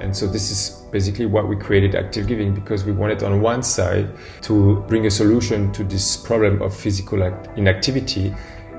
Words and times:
And 0.00 0.14
so 0.14 0.26
this 0.26 0.50
is 0.50 0.82
basically 0.90 1.26
what 1.26 1.48
we 1.48 1.56
created 1.56 1.94
Active 1.94 2.26
Giving 2.26 2.54
because 2.54 2.84
we 2.84 2.92
wanted 2.92 3.22
on 3.22 3.40
one 3.40 3.62
side 3.62 4.08
to 4.42 4.84
bring 4.88 5.06
a 5.06 5.10
solution 5.10 5.72
to 5.72 5.84
this 5.84 6.16
problem 6.16 6.60
of 6.62 6.74
physical 6.74 7.22
inactivity 7.56 8.34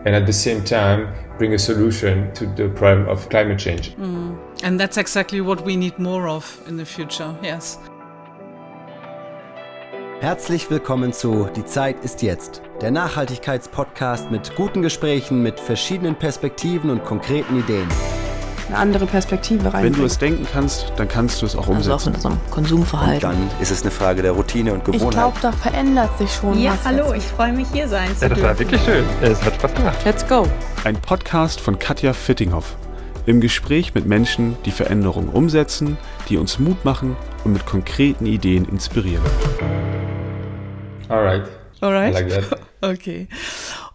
and 0.05 0.15
at 0.15 0.25
the 0.25 0.33
same 0.33 0.63
time 0.63 1.13
bring 1.37 1.53
a 1.53 1.59
solution 1.59 2.31
to 2.33 2.45
the 2.45 2.69
problem 2.69 3.07
of 3.09 3.27
climate 3.29 3.59
change. 3.59 3.95
Mm. 3.95 4.37
And 4.63 4.79
that's 4.79 4.97
exactly 4.97 5.41
what 5.41 5.65
we 5.65 5.75
need 5.75 5.97
more 5.99 6.27
of 6.27 6.61
in 6.67 6.77
the 6.77 6.85
future, 6.85 7.35
yes. 7.43 7.77
Herzlich 10.19 10.71
willkommen 10.71 11.13
zu 11.13 11.47
Die 11.55 11.65
Zeit 11.65 12.03
ist 12.03 12.23
jetzt, 12.23 12.63
der 12.81 12.89
Nachhaltigkeitspodcast 12.89 14.31
mit 14.31 14.55
guten 14.55 14.81
Gesprächen, 14.81 15.43
mit 15.43 15.59
verschiedenen 15.59 16.15
Perspektiven 16.15 16.89
und 16.89 17.03
konkreten 17.03 17.59
Ideen. 17.59 17.87
Eine 18.67 18.77
andere 18.79 19.05
Perspektive 19.05 19.73
rein. 19.73 19.85
Wenn 19.85 19.93
du 19.93 20.03
es 20.03 20.17
denken 20.17 20.45
kannst, 20.51 20.91
dann 20.97 21.07
kannst 21.07 21.41
du 21.41 21.45
es 21.45 21.55
auch 21.55 21.67
umsetzen. 21.67 21.91
Also 21.91 22.03
auch 22.03 22.07
in 22.07 22.15
unserem 22.15 22.51
Konsumverhalten. 22.51 23.29
Und 23.29 23.49
dann 23.51 23.61
ist 23.61 23.71
es 23.71 23.81
eine 23.81 23.91
Frage 23.91 24.21
der 24.21 24.33
Routine 24.33 24.73
und 24.73 24.83
Gewohnheit. 24.83 25.07
Ich 25.07 25.09
glaube, 25.11 25.37
da 25.41 25.51
verändert 25.53 26.17
sich 26.17 26.33
schon 26.33 26.59
ja, 26.59 26.71
was. 26.71 26.83
Ja, 26.83 26.89
hallo, 26.91 27.13
ich 27.13 27.23
freue 27.23 27.53
mich 27.53 27.67
hier 27.71 27.87
sein 27.87 28.13
zu 28.13 28.25
Ja, 28.25 28.29
das 28.29 28.41
war 28.41 28.59
wirklich 28.59 28.81
schön. 28.81 29.05
Es 29.21 29.41
hat 29.41 29.55
Spaß 29.55 29.73
gemacht. 29.73 29.97
Let's 30.03 30.27
go. 30.27 30.45
Ein 30.83 30.97
Podcast 30.97 31.61
von 31.61 31.79
Katja 31.79 32.11
Fittinghoff. 32.11 32.75
Im 33.25 33.39
Gespräch 33.39 33.93
mit 33.95 34.05
Menschen, 34.05 34.57
die 34.65 34.71
Veränderungen 34.71 35.29
umsetzen, 35.29 35.97
die 36.27 36.37
uns 36.37 36.59
Mut 36.59 36.83
machen 36.83 37.15
und 37.45 37.53
mit 37.53 37.65
konkreten 37.65 38.25
Ideen 38.25 38.65
inspirieren. 38.65 39.23
All 41.07 41.23
right. 41.23 41.43
All 41.79 41.93
right. 41.93 42.13
I 42.13 42.23
like 42.23 42.49
that. 42.49 42.59
okay. 42.81 43.29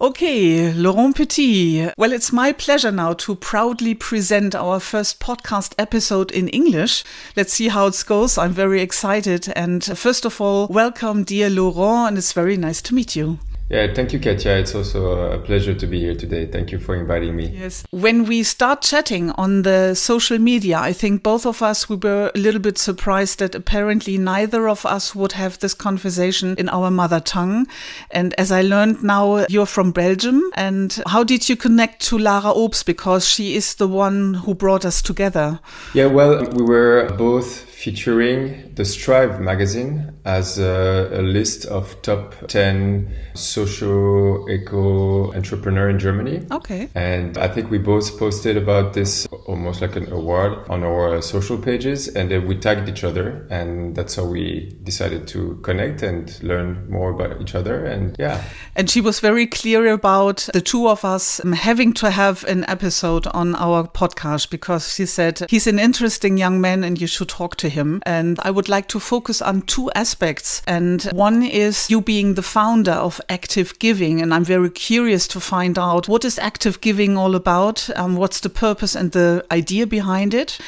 Okay, 0.02 0.72
Laurent 0.72 1.14
Petit. 1.14 1.90
Well, 1.96 2.12
it's 2.12 2.32
my 2.32 2.50
pleasure 2.50 2.90
now 2.90 3.12
to 3.12 3.36
proudly 3.36 3.94
present 3.94 4.52
our 4.52 4.80
first 4.80 5.20
podcast 5.20 5.74
episode 5.78 6.32
in 6.32 6.48
English. 6.48 7.04
Let's 7.36 7.52
see 7.52 7.68
how 7.68 7.86
it 7.86 8.02
goes. 8.04 8.36
I'm 8.36 8.50
very 8.50 8.82
excited. 8.82 9.52
And 9.54 9.84
first 9.96 10.24
of 10.24 10.40
all, 10.40 10.66
welcome, 10.66 11.22
dear 11.22 11.48
Laurent, 11.48 12.08
and 12.08 12.18
it's 12.18 12.32
very 12.32 12.56
nice 12.56 12.82
to 12.82 12.96
meet 12.96 13.14
you. 13.14 13.38
Yeah, 13.72 13.90
thank 13.94 14.12
you, 14.12 14.18
Katja. 14.18 14.58
It's 14.58 14.74
also 14.74 15.32
a 15.32 15.38
pleasure 15.38 15.72
to 15.72 15.86
be 15.86 15.98
here 15.98 16.14
today. 16.14 16.44
Thank 16.44 16.72
you 16.72 16.78
for 16.78 16.94
inviting 16.94 17.34
me. 17.34 17.46
Yes. 17.46 17.84
When 17.90 18.26
we 18.26 18.42
start 18.42 18.82
chatting 18.82 19.30
on 19.30 19.62
the 19.62 19.94
social 19.94 20.38
media, 20.38 20.78
I 20.78 20.92
think 20.92 21.22
both 21.22 21.46
of 21.46 21.62
us 21.62 21.88
we 21.88 21.96
were 21.96 22.30
a 22.34 22.38
little 22.38 22.60
bit 22.60 22.76
surprised 22.76 23.38
that 23.38 23.54
apparently 23.54 24.18
neither 24.18 24.68
of 24.68 24.84
us 24.84 25.14
would 25.14 25.32
have 25.32 25.58
this 25.60 25.72
conversation 25.72 26.54
in 26.58 26.68
our 26.68 26.90
mother 26.90 27.18
tongue. 27.18 27.66
And 28.10 28.34
as 28.34 28.52
I 28.52 28.60
learned 28.60 29.02
now, 29.02 29.46
you're 29.48 29.64
from 29.64 29.90
Belgium. 29.90 30.50
And 30.54 31.02
how 31.06 31.24
did 31.24 31.48
you 31.48 31.56
connect 31.56 32.02
to 32.08 32.18
Lara 32.18 32.52
Obst? 32.52 32.84
Because 32.84 33.26
she 33.26 33.56
is 33.56 33.76
the 33.76 33.88
one 33.88 34.34
who 34.34 34.54
brought 34.54 34.84
us 34.84 35.00
together. 35.00 35.60
Yeah, 35.94 36.06
well, 36.06 36.44
we 36.44 36.62
were 36.62 37.08
both 37.16 37.71
featuring 37.82 38.72
the 38.76 38.84
Strive 38.84 39.40
magazine 39.40 40.12
as 40.24 40.56
a, 40.56 41.10
a 41.14 41.20
list 41.20 41.66
of 41.66 42.00
top 42.02 42.32
10 42.46 43.12
social 43.34 44.48
eco 44.48 45.34
entrepreneur 45.34 45.88
in 45.88 45.98
Germany. 45.98 46.46
Okay. 46.52 46.88
And 46.94 47.36
I 47.36 47.48
think 47.48 47.72
we 47.72 47.78
both 47.78 48.16
posted 48.20 48.56
about 48.56 48.92
this 48.94 49.26
almost 49.46 49.80
like 49.80 49.96
an 49.96 50.10
award 50.12 50.58
on 50.68 50.82
our 50.82 51.20
social 51.22 51.58
pages 51.58 52.08
and 52.08 52.30
then 52.30 52.46
we 52.46 52.56
tagged 52.56 52.88
each 52.88 53.04
other 53.04 53.46
and 53.50 53.94
that's 53.96 54.16
how 54.16 54.24
we 54.24 54.76
decided 54.82 55.26
to 55.28 55.56
connect 55.62 56.02
and 56.02 56.42
learn 56.42 56.88
more 56.90 57.10
about 57.10 57.40
each 57.40 57.54
other 57.54 57.84
and 57.84 58.16
yeah. 58.18 58.42
And 58.76 58.88
she 58.88 59.00
was 59.00 59.20
very 59.20 59.46
clear 59.46 59.92
about 59.92 60.48
the 60.52 60.60
two 60.60 60.88
of 60.88 61.04
us 61.04 61.40
having 61.54 61.92
to 61.94 62.10
have 62.10 62.44
an 62.44 62.64
episode 62.68 63.26
on 63.28 63.54
our 63.56 63.86
podcast 63.88 64.50
because 64.50 64.94
she 64.94 65.06
said 65.06 65.42
he's 65.48 65.66
an 65.66 65.78
interesting 65.78 66.38
young 66.38 66.60
man 66.60 66.84
and 66.84 67.00
you 67.00 67.06
should 67.06 67.28
talk 67.28 67.56
to 67.56 67.68
him. 67.68 68.02
And 68.04 68.38
I 68.40 68.50
would 68.50 68.68
like 68.68 68.88
to 68.88 69.00
focus 69.00 69.42
on 69.42 69.62
two 69.62 69.90
aspects. 69.94 70.62
And 70.66 71.02
one 71.12 71.42
is 71.42 71.90
you 71.90 72.00
being 72.00 72.34
the 72.34 72.42
founder 72.42 72.92
of 72.92 73.20
Active 73.28 73.78
Giving. 73.78 74.20
And 74.20 74.32
I'm 74.34 74.44
very 74.44 74.70
curious 74.70 75.26
to 75.28 75.40
find 75.40 75.78
out 75.78 76.08
what 76.08 76.24
is 76.24 76.38
Active 76.38 76.80
Giving 76.80 77.16
all 77.16 77.34
about? 77.34 77.88
Um, 77.96 78.16
what's 78.16 78.40
the 78.40 78.50
purpose 78.50 78.94
and 78.94 79.12
the 79.12 79.31
idea 79.50 79.86
behind 79.86 80.34
it? 80.34 80.58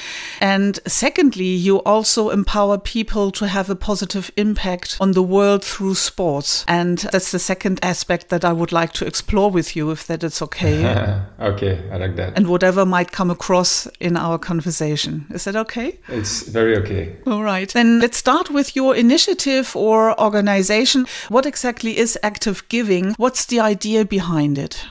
And 0.41 0.79
secondly, 0.87 1.53
you 1.67 1.83
also 1.83 2.31
empower 2.31 2.79
people 2.79 3.31
to 3.33 3.47
have 3.47 3.71
a 3.71 3.77
positive 3.77 4.31
impact 4.37 4.97
on 5.01 5.13
the 5.13 5.23
world 5.23 5.65
through 5.65 5.95
sports. 5.95 6.65
And 6.69 6.99
that's 6.99 7.31
the 7.31 7.39
second 7.39 7.79
aspect 7.83 8.29
that 8.29 8.45
I 8.45 8.53
would 8.53 8.73
like 8.73 8.93
to 8.95 9.07
explore 9.07 9.51
with 9.51 9.77
you, 9.77 9.91
if 9.91 10.07
that 10.07 10.23
is 10.25 10.43
okay. 10.43 10.85
okay, 11.41 11.89
I 11.93 11.97
like 11.97 12.17
that. 12.17 12.37
And 12.37 12.47
whatever 12.47 12.85
might 12.87 13.13
come 13.13 13.31
across 13.31 13.87
in 14.01 14.17
our 14.17 14.39
conversation. 14.39 15.27
Is 15.31 15.45
that 15.45 15.57
okay? 15.57 15.99
It's 16.09 16.49
very 16.49 16.77
okay. 16.79 17.17
All 17.27 17.43
right. 17.43 17.73
Then 17.73 18.01
let's 18.01 18.17
start 18.17 18.51
with 18.51 18.77
your 18.77 18.95
initiative 18.95 19.75
or 19.77 20.19
organization. 20.21 21.07
What 21.29 21.47
exactly 21.47 21.97
is 21.99 22.19
Active 22.23 22.69
Giving? 22.69 23.15
What's 23.17 23.47
the 23.47 23.61
idea 23.61 24.05
behind 24.05 24.59
it? 24.59 24.85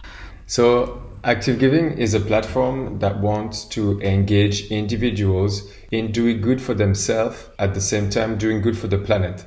So, 0.46 1.02
Active 1.26 1.58
Giving 1.58 1.98
is 1.98 2.14
a 2.14 2.20
platform 2.20 3.00
that 3.00 3.22
wants 3.22 3.64
to 3.66 3.98
engage 4.02 4.70
individuals 4.70 5.72
in 5.90 6.12
doing 6.12 6.42
good 6.42 6.62
for 6.62 6.74
themselves 6.74 7.48
at 7.60 7.74
the 7.74 7.80
same 7.80 8.10
time 8.10 8.38
doing 8.38 8.60
good 8.60 8.78
for 8.78 8.88
the 8.88 8.98
planet. 8.98 9.46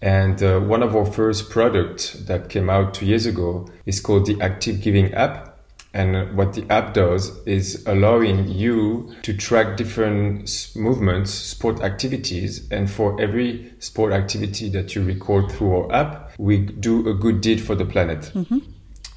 And 0.00 0.42
uh, 0.42 0.58
one 0.60 0.82
of 0.82 0.96
our 0.96 1.04
first 1.04 1.50
products 1.50 2.14
that 2.14 2.48
came 2.48 2.70
out 2.70 2.94
two 2.94 3.04
years 3.04 3.26
ago 3.26 3.68
is 3.84 4.00
called 4.00 4.24
the 4.24 4.40
Active 4.40 4.80
Giving 4.80 5.12
app. 5.12 5.58
And 5.92 6.34
what 6.34 6.54
the 6.54 6.64
app 6.72 6.94
does 6.94 7.44
is 7.44 7.84
allowing 7.86 8.48
you 8.48 9.14
to 9.22 9.36
track 9.36 9.76
different 9.76 10.72
movements, 10.76 11.30
sport 11.30 11.82
activities. 11.82 12.66
And 12.70 12.90
for 12.90 13.20
every 13.20 13.74
sport 13.80 14.14
activity 14.14 14.70
that 14.70 14.94
you 14.94 15.04
record 15.04 15.50
through 15.50 15.76
our 15.76 15.92
app, 15.92 16.32
we 16.38 16.58
do 16.58 17.06
a 17.06 17.12
good 17.12 17.42
deed 17.42 17.60
for 17.60 17.74
the 17.74 17.84
planet. 17.84 18.30
Mm-hmm. 18.34 18.58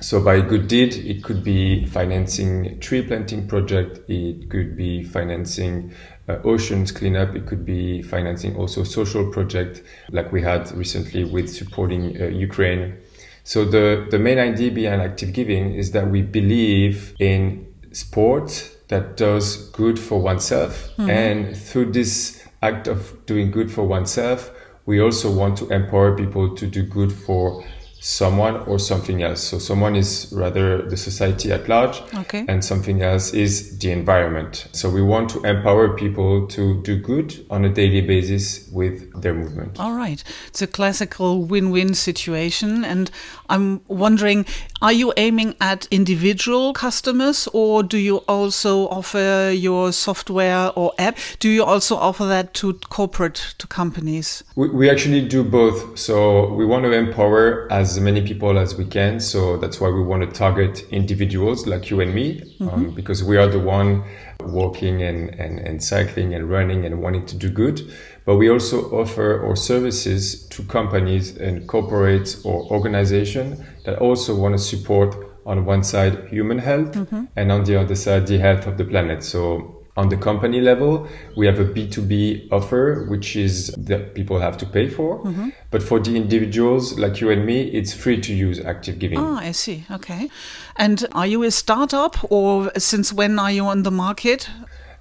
So 0.01 0.22
by 0.22 0.41
good 0.41 0.67
deed, 0.67 0.95
it 0.95 1.23
could 1.23 1.44
be 1.44 1.85
financing 1.85 2.79
tree 2.79 3.03
planting 3.03 3.47
project. 3.47 4.00
It 4.09 4.50
could 4.50 4.75
be 4.75 5.03
financing 5.03 5.94
uh, 6.28 6.38
oceans 6.44 6.91
cleanup. 6.91 7.35
It 7.35 7.45
could 7.45 7.66
be 7.66 8.01
financing 8.01 8.56
also 8.56 8.84
social 8.84 9.31
project 9.31 9.84
like 10.09 10.31
we 10.31 10.41
had 10.41 10.72
recently 10.72 11.23
with 11.23 11.50
supporting 11.50 12.22
uh, 12.22 12.25
Ukraine 12.25 12.97
so 13.44 13.66
the, 13.66 14.07
the 14.09 14.19
main 14.19 14.39
idea 14.39 14.72
behind 14.72 15.01
active 15.01 15.34
giving 15.34 15.73
is 15.73 15.91
that 15.91 16.07
we 16.07 16.22
believe 16.22 17.16
in 17.19 17.68
sport 17.91 18.78
that 18.89 19.18
does 19.18 19.69
good 19.69 20.00
for 20.00 20.22
oneself. 20.22 20.89
Mm-hmm. 20.97 21.09
And 21.09 21.57
through 21.57 21.91
this 21.91 22.45
act 22.62 22.88
of 22.88 23.25
doing 23.25 23.51
good 23.51 23.72
for 23.72 23.83
oneself, 23.83 24.51
we 24.85 25.00
also 25.00 25.31
want 25.31 25.57
to 25.57 25.69
empower 25.69 26.16
people 26.16 26.56
to 26.56 26.68
do 26.68 26.83
good 26.83 27.12
for 27.12 27.63
someone 28.03 28.56
or 28.63 28.79
something 28.79 29.22
else. 29.22 29.44
So 29.44 29.59
someone 29.59 29.95
is 29.95 30.28
rather 30.35 30.81
the 30.89 30.97
society 30.97 31.51
at 31.51 31.69
large 31.69 32.01
okay. 32.16 32.45
and 32.47 32.66
something 32.66 33.03
else 33.03 33.31
is 33.31 33.78
the 33.78 33.91
environment. 33.91 34.67
So 34.72 34.89
we 34.89 35.03
want 35.03 35.29
to 35.29 35.44
empower 35.44 35.95
people 35.95 36.47
to 36.47 36.81
do 36.81 36.97
good 36.97 37.45
on 37.51 37.63
a 37.63 37.69
daily 37.69 38.01
basis 38.01 38.67
with 38.72 39.22
their 39.22 39.35
movement. 39.35 39.79
All 39.79 39.94
right. 39.94 40.23
It's 40.47 40.63
a 40.63 40.67
classical 40.67 41.45
win-win 41.45 41.94
situation 41.94 42.84
and 42.84 43.12
I'm 43.50 43.81
wondering 43.88 44.47
are 44.81 44.92
you 44.92 45.14
aiming 45.16 45.56
at 45.62 45.88
individual 45.92 46.74
customers 46.74 47.47
or 47.53 47.84
do 47.84 47.97
you 47.97 48.18
also 48.28 48.88
offer 48.88 49.52
your 49.53 49.92
software 49.92 50.72
or 50.75 50.94
app? 50.97 51.18
Do 51.40 51.50
you 51.50 51.64
also 51.64 51.96
offer 51.96 52.25
that 52.25 52.53
to 52.56 52.74
corporate 52.90 53.56
to 53.59 53.68
companies? 53.68 54.44
We, 54.56 54.69
we 54.69 54.90
actually 54.90 55.28
do 55.28 55.44
both. 55.44 56.00
So 56.00 56.52
we 56.53 56.66
want 56.66 56.86
to 56.86 56.92
empower 56.94 57.72
as 57.72 58.00
many 58.00 58.25
people 58.25 58.58
as 58.58 58.75
we 58.75 58.86
can. 58.86 59.19
So 59.19 59.58
that's 59.58 59.80
why 59.80 59.90
we 59.90 60.02
want 60.02 60.24
to 60.24 60.36
target 60.36 60.84
individuals 60.90 61.68
like 61.68 61.90
you 61.92 62.02
and 62.02 62.16
me, 62.16 62.42
um, 62.42 62.48
mm-hmm. 62.48 62.69
um, 62.69 62.92
because 62.92 63.24
we 63.24 63.38
are 63.38 63.48
the 63.48 63.60
one 63.60 64.04
walking 64.42 65.04
and, 65.04 65.30
and, 65.36 65.60
and 65.60 65.84
cycling 65.84 66.34
and 66.34 66.50
running 66.50 66.86
and 66.86 67.01
wanting 67.01 67.25
to 67.27 67.38
do 67.38 67.50
good. 67.50 67.81
But 68.25 68.35
we 68.38 68.50
also 68.50 68.91
offer 68.91 69.44
our 69.45 69.56
services 69.56 70.45
to 70.50 70.63
companies 70.63 71.38
and 71.38 71.68
corporates 71.68 72.45
or 72.45 72.71
organizations 72.71 73.59
that 73.85 74.00
also 74.00 74.35
want 74.35 74.53
to 74.56 74.59
support 74.59 75.15
on 75.45 75.65
one 75.65 75.83
side 75.83 76.27
human 76.29 76.59
health 76.59 76.91
mm-hmm. 76.91 77.25
and 77.35 77.51
on 77.51 77.63
the 77.63 77.79
other 77.79 77.95
side 77.95 78.27
the 78.27 78.38
health 78.38 78.68
of 78.68 78.77
the 78.77 78.85
planet. 78.85 79.23
So 79.23 79.81
on 79.97 80.07
the 80.09 80.18
company 80.18 80.62
level, 80.62 81.07
we 81.35 81.45
have 81.47 81.59
a 81.59 81.65
B2B 81.65 82.51
offer, 82.51 83.06
which 83.09 83.35
is 83.35 83.73
that 83.77 84.15
people 84.15 84.39
have 84.39 84.57
to 84.57 84.65
pay 84.65 84.88
for. 84.88 85.19
Mm-hmm. 85.24 85.50
But 85.69 85.83
for 85.83 86.00
the 86.00 86.15
individuals 86.15 86.97
like 86.97 87.19
you 87.19 87.29
and 87.29 87.45
me, 87.45 87.63
it's 87.63 87.94
free 87.94 88.21
to 88.21 88.33
use 88.33 88.59
Active 88.59 89.00
Giving. 89.00 89.19
Ah, 89.19 89.39
I 89.39 89.51
see. 89.51 89.85
Okay. 89.91 90.29
And 90.77 91.06
are 91.12 91.27
you 91.27 91.44
a 91.44 91.51
startup 91.51 92.15
or 92.31 92.71
since 92.77 93.12
when 93.12 93.38
are 93.38 93.51
you 93.51 93.65
on 93.65 93.83
the 93.83 93.91
market? 93.91 94.50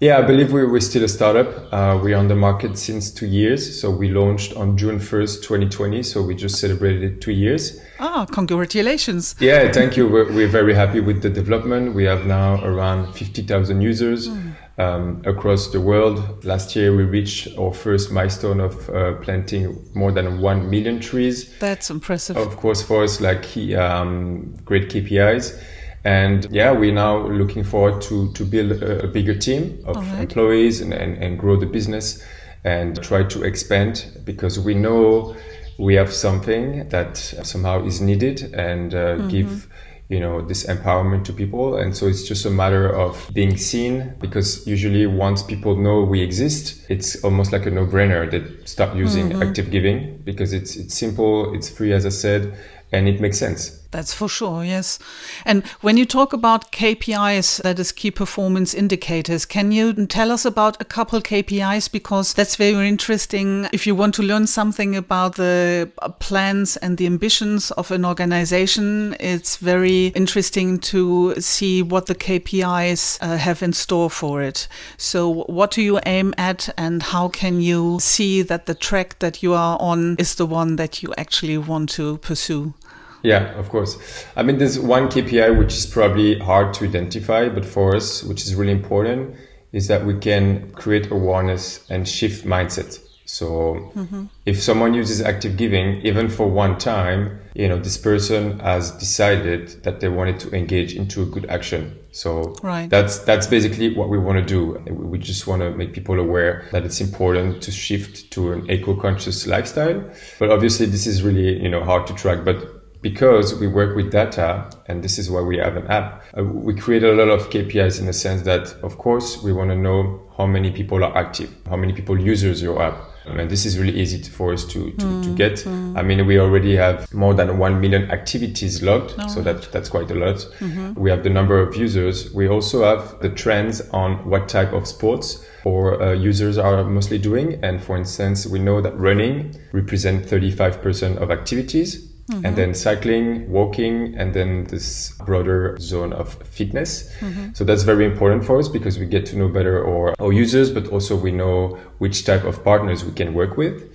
Yeah, 0.00 0.16
I 0.16 0.22
believe 0.22 0.50
we're, 0.50 0.66
we're 0.66 0.80
still 0.80 1.04
a 1.04 1.08
startup. 1.08 1.70
Uh, 1.70 2.00
we're 2.02 2.16
on 2.16 2.28
the 2.28 2.34
market 2.34 2.78
since 2.78 3.10
two 3.10 3.26
years. 3.26 3.78
So 3.78 3.90
we 3.90 4.08
launched 4.08 4.54
on 4.56 4.78
June 4.78 4.98
1st, 4.98 5.42
2020. 5.42 6.02
So 6.02 6.22
we 6.22 6.34
just 6.34 6.58
celebrated 6.58 7.20
two 7.20 7.32
years. 7.32 7.78
Ah, 7.98 8.24
congratulations. 8.24 9.36
Yeah, 9.40 9.70
thank 9.70 9.98
you. 9.98 10.08
We're, 10.08 10.32
we're 10.32 10.48
very 10.48 10.72
happy 10.72 11.00
with 11.00 11.20
the 11.20 11.28
development. 11.28 11.94
We 11.94 12.04
have 12.04 12.24
now 12.24 12.64
around 12.64 13.12
50,000 13.12 13.82
users. 13.82 14.28
Mm. 14.28 14.54
um, 14.78 15.22
across 15.26 15.68
the 15.68 15.80
world. 15.80 16.42
Last 16.42 16.74
year, 16.74 16.96
we 16.96 17.02
reached 17.02 17.58
our 17.58 17.74
first 17.74 18.10
milestone 18.10 18.60
of 18.60 18.88
uh, 18.88 19.12
planting 19.16 19.76
more 19.94 20.10
than 20.10 20.40
1 20.40 20.70
million 20.70 21.00
trees. 21.00 21.54
That's 21.58 21.90
impressive. 21.90 22.38
Of 22.38 22.56
course, 22.56 22.80
for 22.80 23.04
us, 23.04 23.20
like 23.20 23.44
um, 23.76 24.56
great 24.64 24.88
KPIs. 24.88 25.62
And 26.04 26.46
yeah, 26.50 26.72
we're 26.72 26.94
now 26.94 27.26
looking 27.26 27.64
forward 27.64 28.00
to, 28.02 28.32
to 28.32 28.44
build 28.44 28.72
a, 28.72 29.04
a 29.04 29.06
bigger 29.06 29.34
team 29.34 29.82
of 29.84 29.96
right. 29.96 30.20
employees 30.20 30.80
and, 30.80 30.94
and, 30.94 31.22
and 31.22 31.38
grow 31.38 31.56
the 31.56 31.66
business 31.66 32.24
and 32.64 33.02
try 33.02 33.22
to 33.24 33.42
expand 33.42 34.20
because 34.24 34.58
we 34.58 34.74
know 34.74 35.36
we 35.78 35.94
have 35.94 36.12
something 36.12 36.88
that 36.90 37.16
somehow 37.16 37.84
is 37.84 38.00
needed 38.00 38.54
and 38.54 38.94
uh, 38.94 39.16
mm-hmm. 39.16 39.28
give 39.28 39.68
you 40.10 40.18
know 40.18 40.42
this 40.42 40.66
empowerment 40.66 41.24
to 41.24 41.32
people 41.32 41.76
and 41.76 41.96
so 41.96 42.06
it's 42.06 42.26
just 42.26 42.44
a 42.44 42.50
matter 42.50 42.88
of 42.88 43.30
being 43.32 43.56
seen 43.56 44.12
because 44.18 44.66
usually 44.66 45.06
once 45.06 45.42
people 45.42 45.76
know 45.76 46.02
we 46.02 46.20
exist 46.20 46.84
it's 46.90 47.22
almost 47.24 47.52
like 47.52 47.64
a 47.64 47.70
no-brainer 47.70 48.28
that 48.28 48.68
start 48.68 48.94
using 48.96 49.30
mm-hmm. 49.30 49.42
active 49.42 49.70
giving 49.70 50.18
because 50.24 50.52
it's 50.52 50.74
it's 50.76 50.94
simple 50.94 51.54
it's 51.54 51.70
free 51.70 51.92
as 51.92 52.04
i 52.04 52.08
said 52.08 52.52
and 52.90 53.08
it 53.08 53.20
makes 53.20 53.38
sense 53.38 53.79
that's 53.90 54.14
for 54.14 54.28
sure, 54.28 54.64
yes. 54.64 54.98
And 55.44 55.66
when 55.80 55.96
you 55.96 56.04
talk 56.04 56.32
about 56.32 56.70
KPIs, 56.72 57.62
that 57.62 57.78
is 57.78 57.92
key 57.92 58.10
performance 58.10 58.72
indicators, 58.72 59.44
can 59.44 59.72
you 59.72 60.06
tell 60.06 60.30
us 60.30 60.44
about 60.44 60.80
a 60.80 60.84
couple 60.84 61.20
KPIs? 61.20 61.90
Because 61.90 62.32
that's 62.32 62.56
very 62.56 62.88
interesting. 62.88 63.66
If 63.72 63.86
you 63.86 63.94
want 63.94 64.14
to 64.14 64.22
learn 64.22 64.46
something 64.46 64.94
about 64.94 65.36
the 65.36 65.90
plans 66.20 66.76
and 66.76 66.98
the 66.98 67.06
ambitions 67.06 67.70
of 67.72 67.90
an 67.90 68.04
organization, 68.04 69.16
it's 69.18 69.56
very 69.56 70.08
interesting 70.08 70.78
to 70.78 71.34
see 71.40 71.82
what 71.82 72.06
the 72.06 72.14
KPIs 72.14 73.18
uh, 73.20 73.36
have 73.36 73.62
in 73.62 73.72
store 73.72 74.10
for 74.10 74.42
it. 74.42 74.68
So, 74.96 75.44
what 75.46 75.72
do 75.72 75.82
you 75.82 75.98
aim 76.06 76.34
at, 76.38 76.68
and 76.76 77.02
how 77.02 77.28
can 77.28 77.60
you 77.60 77.98
see 78.00 78.42
that 78.42 78.66
the 78.66 78.74
track 78.74 79.18
that 79.18 79.42
you 79.42 79.54
are 79.54 79.78
on 79.80 80.16
is 80.18 80.36
the 80.36 80.46
one 80.46 80.76
that 80.76 81.02
you 81.02 81.12
actually 81.16 81.58
want 81.58 81.90
to 81.90 82.18
pursue? 82.18 82.74
Yeah, 83.22 83.52
of 83.58 83.68
course. 83.68 84.24
I 84.36 84.42
mean, 84.42 84.58
there's 84.58 84.78
one 84.78 85.08
KPI 85.08 85.58
which 85.58 85.74
is 85.74 85.86
probably 85.86 86.38
hard 86.38 86.72
to 86.74 86.84
identify, 86.84 87.48
but 87.48 87.64
for 87.64 87.94
us, 87.94 88.22
which 88.24 88.42
is 88.42 88.54
really 88.54 88.72
important, 88.72 89.36
is 89.72 89.88
that 89.88 90.04
we 90.04 90.18
can 90.18 90.70
create 90.72 91.10
awareness 91.10 91.88
and 91.90 92.08
shift 92.08 92.44
mindset. 92.44 92.98
So 93.30 93.92
mm-hmm. 93.94 94.24
if 94.44 94.60
someone 94.60 94.92
uses 94.92 95.22
active 95.22 95.56
giving, 95.56 96.04
even 96.04 96.28
for 96.28 96.48
one 96.48 96.78
time, 96.78 97.38
you 97.54 97.68
know, 97.68 97.78
this 97.78 97.96
person 97.96 98.58
has 98.58 98.90
decided 98.90 99.84
that 99.84 100.00
they 100.00 100.08
wanted 100.08 100.40
to 100.40 100.52
engage 100.52 100.94
into 100.94 101.22
a 101.22 101.26
good 101.26 101.46
action. 101.46 101.96
So 102.10 102.56
right. 102.62 102.90
that's 102.90 103.20
that's 103.20 103.46
basically 103.46 103.94
what 103.94 104.08
we 104.08 104.18
want 104.18 104.38
to 104.38 104.44
do. 104.44 104.82
We 104.92 105.18
just 105.18 105.46
want 105.46 105.62
to 105.62 105.70
make 105.70 105.92
people 105.92 106.18
aware 106.18 106.66
that 106.72 106.84
it's 106.84 107.00
important 107.00 107.62
to 107.62 107.70
shift 107.70 108.32
to 108.32 108.52
an 108.52 108.68
eco-conscious 108.68 109.46
lifestyle. 109.46 110.02
But 110.40 110.50
obviously, 110.50 110.86
this 110.86 111.06
is 111.06 111.22
really 111.22 111.62
you 111.62 111.68
know 111.68 111.84
hard 111.84 112.08
to 112.08 112.14
track. 112.14 112.44
But 112.44 112.79
because 113.02 113.54
we 113.54 113.66
work 113.66 113.96
with 113.96 114.10
data, 114.10 114.70
and 114.86 115.02
this 115.02 115.18
is 115.18 115.30
why 115.30 115.40
we 115.40 115.56
have 115.58 115.76
an 115.76 115.86
app, 115.86 116.24
uh, 116.36 116.44
we 116.44 116.74
create 116.74 117.02
a 117.02 117.12
lot 117.12 117.28
of 117.28 117.48
KPIs 117.50 117.98
in 117.98 118.06
the 118.06 118.12
sense 118.12 118.42
that, 118.42 118.74
of 118.82 118.98
course, 118.98 119.42
we 119.42 119.52
want 119.52 119.70
to 119.70 119.76
know 119.76 120.20
how 120.36 120.46
many 120.46 120.70
people 120.70 121.02
are 121.04 121.16
active, 121.16 121.50
how 121.68 121.76
many 121.76 121.92
people 121.92 122.18
users 122.20 122.62
your 122.62 122.82
app. 122.82 122.98
And 123.26 123.50
this 123.50 123.64
is 123.64 123.78
really 123.78 123.98
easy 124.00 124.20
to, 124.20 124.30
for 124.30 124.52
us 124.52 124.64
to, 124.64 124.90
to, 124.92 125.04
mm, 125.04 125.22
to 125.24 125.34
get. 125.34 125.58
Mm. 125.58 125.96
I 125.96 126.02
mean, 126.02 126.26
we 126.26 126.40
already 126.40 126.74
have 126.76 127.12
more 127.12 127.34
than 127.34 127.58
1 127.58 127.80
million 127.80 128.10
activities 128.10 128.82
logged. 128.82 129.14
Oh, 129.18 129.28
so 129.28 129.42
that, 129.42 129.70
that's 129.70 129.88
quite 129.88 130.10
a 130.10 130.14
lot. 130.14 130.36
Mm-hmm. 130.58 130.94
We 130.94 131.10
have 131.10 131.22
the 131.22 131.30
number 131.30 131.60
of 131.60 131.76
users. 131.76 132.32
We 132.32 132.48
also 132.48 132.82
have 132.82 133.20
the 133.20 133.28
trends 133.28 133.82
on 133.90 134.28
what 134.28 134.48
type 134.48 134.72
of 134.72 134.88
sports 134.88 135.46
or 135.64 136.02
uh, 136.02 136.12
users 136.14 136.56
are 136.56 136.82
mostly 136.82 137.18
doing. 137.18 137.62
And 137.62 137.82
for 137.82 137.96
instance, 137.96 138.46
we 138.46 138.58
know 138.58 138.80
that 138.80 138.98
running 138.98 139.54
represents 139.72 140.30
35% 140.30 141.18
of 141.18 141.30
activities 141.30 142.09
Mm-hmm. 142.30 142.46
and 142.46 142.56
then 142.56 142.74
cycling, 142.74 143.50
walking, 143.50 144.14
and 144.16 144.32
then 144.32 144.64
this 144.64 145.10
broader 145.26 145.76
zone 145.80 146.12
of 146.12 146.34
fitness. 146.44 147.12
Mm-hmm. 147.18 147.54
So 147.54 147.64
that's 147.64 147.82
very 147.82 148.06
important 148.06 148.44
for 148.44 148.58
us 148.60 148.68
because 148.68 149.00
we 149.00 149.06
get 149.06 149.26
to 149.26 149.36
know 149.36 149.48
better 149.48 149.84
our, 149.84 150.14
our 150.20 150.32
users, 150.32 150.70
but 150.70 150.86
also 150.88 151.16
we 151.16 151.32
know 151.32 151.76
which 151.98 152.24
type 152.24 152.44
of 152.44 152.62
partners 152.62 153.04
we 153.04 153.10
can 153.12 153.34
work 153.34 153.56
with. 153.56 153.90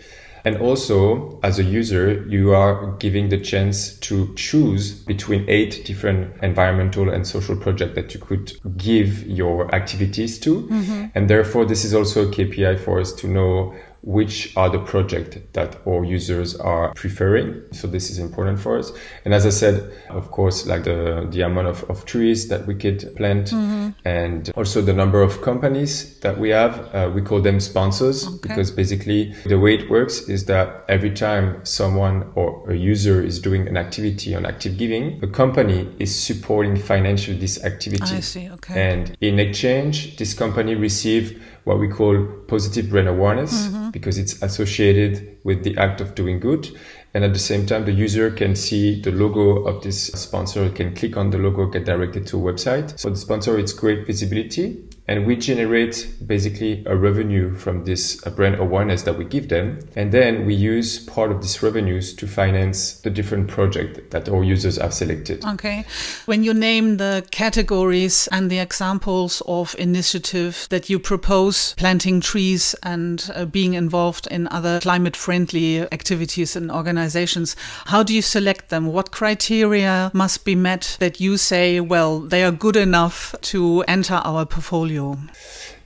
And 0.45 0.57
also, 0.57 1.39
as 1.41 1.57
a 1.57 1.63
user, 1.63 2.23
you 2.27 2.53
are 2.53 2.95
giving 2.97 3.29
the 3.29 3.39
chance 3.39 3.97
to 4.01 4.31
choose 4.35 4.91
between 4.91 5.43
eight 5.49 5.83
different 5.85 6.35
environmental 6.43 7.09
and 7.09 7.25
social 7.25 7.55
projects 7.55 7.95
that 7.95 8.13
you 8.13 8.19
could 8.19 8.53
give 8.77 9.25
your 9.25 9.73
activities 9.73 10.37
to. 10.41 10.61
Mm-hmm. 10.61 11.05
And 11.15 11.29
therefore, 11.29 11.65
this 11.65 11.83
is 11.83 11.95
also 11.95 12.27
a 12.27 12.31
KPI 12.31 12.79
for 12.79 12.99
us 12.99 13.11
to 13.13 13.27
know 13.27 13.73
which 14.05 14.55
are 14.55 14.69
the 14.69 14.79
project 14.79 15.39
that 15.53 15.75
our 15.87 16.05
users 16.05 16.55
are 16.55 16.93
preferring. 16.93 17.61
So 17.71 17.87
this 17.87 18.11
is 18.11 18.19
important 18.19 18.59
for 18.59 18.77
us. 18.77 18.91
And 19.25 19.33
as 19.33 19.47
I 19.47 19.49
said, 19.49 19.91
of 20.09 20.29
course, 20.29 20.67
like 20.67 20.83
the, 20.83 21.27
the 21.31 21.41
amount 21.41 21.67
of, 21.67 21.83
of 21.89 22.05
trees 22.05 22.47
that 22.49 22.67
we 22.67 22.75
could 22.75 23.15
plant 23.15 23.47
mm-hmm. 23.47 23.89
and 24.05 24.51
also 24.55 24.81
the 24.81 24.93
number 24.93 25.23
of 25.23 25.41
companies 25.41 26.19
that 26.19 26.37
we 26.37 26.49
have. 26.49 26.93
Uh, 26.93 27.11
we 27.13 27.21
call 27.21 27.41
them 27.41 27.59
sponsors 27.59 28.27
okay. 28.27 28.37
because 28.43 28.69
basically 28.69 29.33
the 29.45 29.57
way 29.57 29.73
it 29.73 29.89
works 29.89 30.29
is 30.29 30.45
that 30.45 30.85
every 30.87 31.11
time 31.11 31.65
someone 31.65 32.31
or 32.35 32.69
a 32.69 32.75
user 32.75 33.23
is 33.23 33.39
doing 33.39 33.67
an 33.67 33.75
activity 33.75 34.35
on 34.35 34.45
active 34.45 34.77
giving, 34.77 35.19
a 35.23 35.27
company 35.27 35.91
is 35.97 36.15
supporting 36.15 36.75
financially 36.77 37.37
this 37.37 37.63
activity. 37.63 38.15
I 38.15 38.19
see. 38.19 38.49
Okay. 38.51 38.91
And 38.91 39.17
in 39.19 39.39
exchange, 39.39 40.17
this 40.17 40.35
company 40.35 40.75
receive 40.75 41.41
what 41.65 41.79
we 41.79 41.87
call 41.87 42.25
positive 42.47 42.89
brand 42.89 43.07
awareness 43.07 43.67
mm-hmm. 43.67 43.89
because 43.89 44.17
it's 44.17 44.41
associated 44.41 45.37
with 45.43 45.63
the 45.63 45.77
act 45.77 45.99
of 45.99 46.15
doing 46.15 46.39
good. 46.39 46.69
And 47.13 47.23
at 47.23 47.33
the 47.33 47.39
same 47.39 47.65
time, 47.65 47.85
the 47.85 47.91
user 47.91 48.29
can 48.31 48.55
see 48.55 49.01
the 49.01 49.11
logo 49.11 49.65
of 49.65 49.83
this 49.83 50.07
sponsor, 50.07 50.69
can 50.69 50.95
click 50.95 51.17
on 51.17 51.29
the 51.29 51.37
logo, 51.37 51.65
get 51.65 51.85
directed 51.85 52.27
to 52.27 52.37
a 52.37 52.53
website. 52.53 52.97
So 52.99 53.09
the 53.09 53.15
sponsor, 53.17 53.57
it's 53.57 53.73
great 53.73 54.05
visibility 54.05 54.83
and 55.07 55.25
we 55.25 55.35
generate 55.35 56.07
basically 56.25 56.83
a 56.87 56.95
revenue 56.95 57.53
from 57.53 57.85
this 57.85 58.21
brand 58.35 58.55
awareness 58.55 59.03
that 59.03 59.17
we 59.17 59.25
give 59.25 59.49
them. 59.49 59.79
And 59.95 60.11
then 60.11 60.45
we 60.45 60.55
use 60.55 60.99
part 61.05 61.31
of 61.31 61.41
these 61.41 61.61
revenues 61.61 62.13
to 62.15 62.27
finance 62.27 63.01
the 63.01 63.11
different 63.11 63.47
project 63.47 64.09
that 64.11 64.27
our 64.27 64.43
users 64.43 64.77
have 64.77 64.93
selected. 64.93 65.45
Okay. 65.45 65.85
When 66.25 66.43
you 66.43 66.53
name 66.53 66.97
the 66.97 67.25
categories 67.29 68.27
and 68.31 68.49
the 68.49 68.57
examples 68.57 69.43
of 69.47 69.75
initiative 69.77 70.65
that 70.71 70.89
you 70.89 70.97
propose 70.97 71.75
planting 71.75 72.19
trees 72.19 72.75
and 72.81 73.29
uh, 73.35 73.45
being 73.45 73.75
involved 73.75 74.27
in 74.31 74.47
other 74.47 74.79
climate 74.79 75.15
friendly 75.15 75.81
activities 75.81 76.55
and 76.55 76.71
organizations 76.71 77.55
how 77.85 78.01
do 78.01 78.13
you 78.13 78.21
select 78.21 78.69
them? 78.69 78.87
What 78.87 79.11
criteria 79.11 80.09
must 80.13 80.45
be 80.45 80.55
met 80.55 80.97
that 80.99 81.19
you 81.19 81.37
say 81.37 81.79
well 81.79 82.19
they 82.19 82.43
are 82.43 82.51
good 82.51 82.75
enough 82.75 83.35
to 83.41 83.83
enter 83.87 84.15
our 84.15 84.45
portfolio 84.45 84.94
you? 84.95 85.17